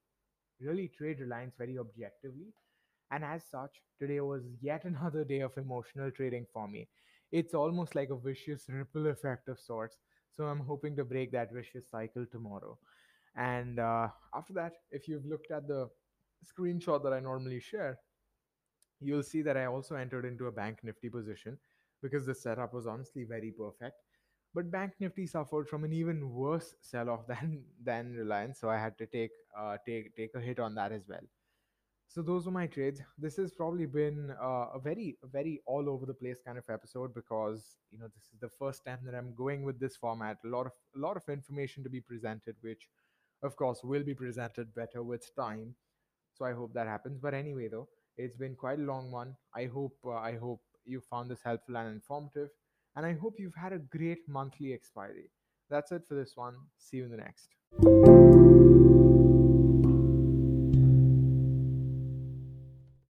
really 0.61 0.88
trade 0.97 1.21
reliance 1.21 1.55
very 1.59 1.79
objectively. 1.79 2.55
And 3.11 3.25
as 3.25 3.42
such 3.51 3.83
today 3.99 4.21
was 4.21 4.42
yet 4.61 4.85
another 4.92 5.25
day 5.25 5.40
of 5.40 5.57
emotional 5.57 6.11
trading 6.11 6.47
for 6.53 6.68
me. 6.68 6.88
It's 7.31 7.55
almost 7.55 7.95
like 7.95 8.11
a 8.11 8.16
vicious 8.16 8.66
ripple 8.68 9.07
effect 9.07 9.49
of 9.49 9.59
sorts. 9.59 9.97
So 10.37 10.45
i'm 10.45 10.61
hoping 10.61 10.97
to 10.97 11.05
break 11.05 11.33
that 11.33 11.53
vicious 11.53 11.90
cycle 11.90 12.27
tomorrow. 12.31 12.79
And 13.37 13.79
uh, 13.79 14.09
after 14.35 14.53
that 14.55 14.73
if 14.90 15.09
you've 15.09 15.27
looked 15.27 15.51
at 15.51 15.68
the 15.68 15.88
screenshot 16.45 17.03
that 17.05 17.12
I 17.12 17.21
normally 17.21 17.61
share, 17.61 17.99
you'll 19.01 19.23
see 19.23 19.42
that 19.42 19.57
I 19.57 19.66
also 19.66 19.95
entered 19.95 20.25
into 20.25 20.47
a 20.47 20.53
Bank 20.53 20.79
Nifty 20.83 21.09
position 21.09 21.59
because 22.03 22.27
the 22.27 22.35
setup 22.35 22.75
was 22.75 22.87
honestly 22.87 23.25
very 23.25 23.53
perfect. 23.53 23.97
But 24.55 24.71
Bank 24.71 24.93
Nifty 25.01 25.27
suffered 25.27 25.69
from 25.69 25.85
an 25.85 25.93
even 25.93 26.31
worse 26.31 26.75
sell-off 26.81 27.27
than 27.33 27.65
than 27.83 28.12
Reliance, 28.15 28.61
so 28.61 28.69
I 28.71 28.79
had 28.79 28.99
to 28.99 29.07
take 29.07 29.31
uh, 29.59 29.77
take 29.87 30.15
take 30.17 30.35
a 30.35 30.41
hit 30.41 30.59
on 30.59 30.75
that 30.77 30.93
as 30.93 31.09
well. 31.09 31.27
So 32.09 32.21
those 32.23 32.45
were 32.45 32.53
my 32.53 32.67
trades. 32.67 33.01
This 33.19 33.37
has 33.37 33.53
probably 33.53 33.87
been 33.87 34.35
uh, 34.41 34.67
a 34.75 34.79
very 34.79 35.17
very 35.33 35.62
all 35.67 35.88
over 35.88 36.05
the 36.07 36.15
place 36.15 36.41
kind 36.45 36.59
of 36.59 36.65
episode 36.69 37.15
because 37.15 37.79
you 37.91 37.99
know 37.99 38.09
this 38.15 38.25
is 38.33 38.38
the 38.41 38.51
first 38.59 38.85
time 38.85 39.01
that 39.05 39.15
I'm 39.15 39.35
going 39.35 39.62
with 39.65 39.81
this 39.81 39.97
format. 39.97 40.38
A 40.45 40.49
lot 40.49 40.67
of 40.67 40.73
a 40.95 40.99
lot 40.99 41.17
of 41.17 41.29
information 41.29 41.83
to 41.85 41.91
be 41.91 42.01
presented, 42.01 42.57
which 42.61 42.88
of 43.43 43.57
course 43.57 43.83
will 43.85 44.05
be 44.05 44.15
presented 44.15 44.75
better 44.75 45.03
with 45.03 45.35
time 45.37 45.75
so 46.35 46.45
i 46.45 46.53
hope 46.53 46.73
that 46.75 46.87
happens 46.87 47.19
but 47.21 47.35
anyway 47.35 47.69
though 47.69 47.88
it's 48.17 48.37
been 48.37 48.55
quite 48.55 48.79
a 48.79 48.83
long 48.83 49.11
one 49.11 49.37
i 49.55 49.65
hope 49.67 49.97
uh, 50.07 50.12
i 50.15 50.37
hope 50.37 50.61
you 50.85 51.01
found 51.01 51.31
this 51.31 51.42
helpful 51.45 51.77
and 51.77 51.88
informative 51.88 52.51
and 52.97 53.07
i 53.07 53.12
hope 53.12 53.38
you've 53.38 53.55
had 53.55 53.73
a 53.73 53.79
great 53.79 54.29
monthly 54.29 54.73
expiry. 54.73 55.31
That's 55.71 55.90
it 55.90 56.03
for 56.07 56.14
this 56.14 56.37
one. 56.37 56.55
See 56.77 56.99
you 56.99 57.05
in 57.05 57.11
the 57.11 57.16
next 57.16 57.49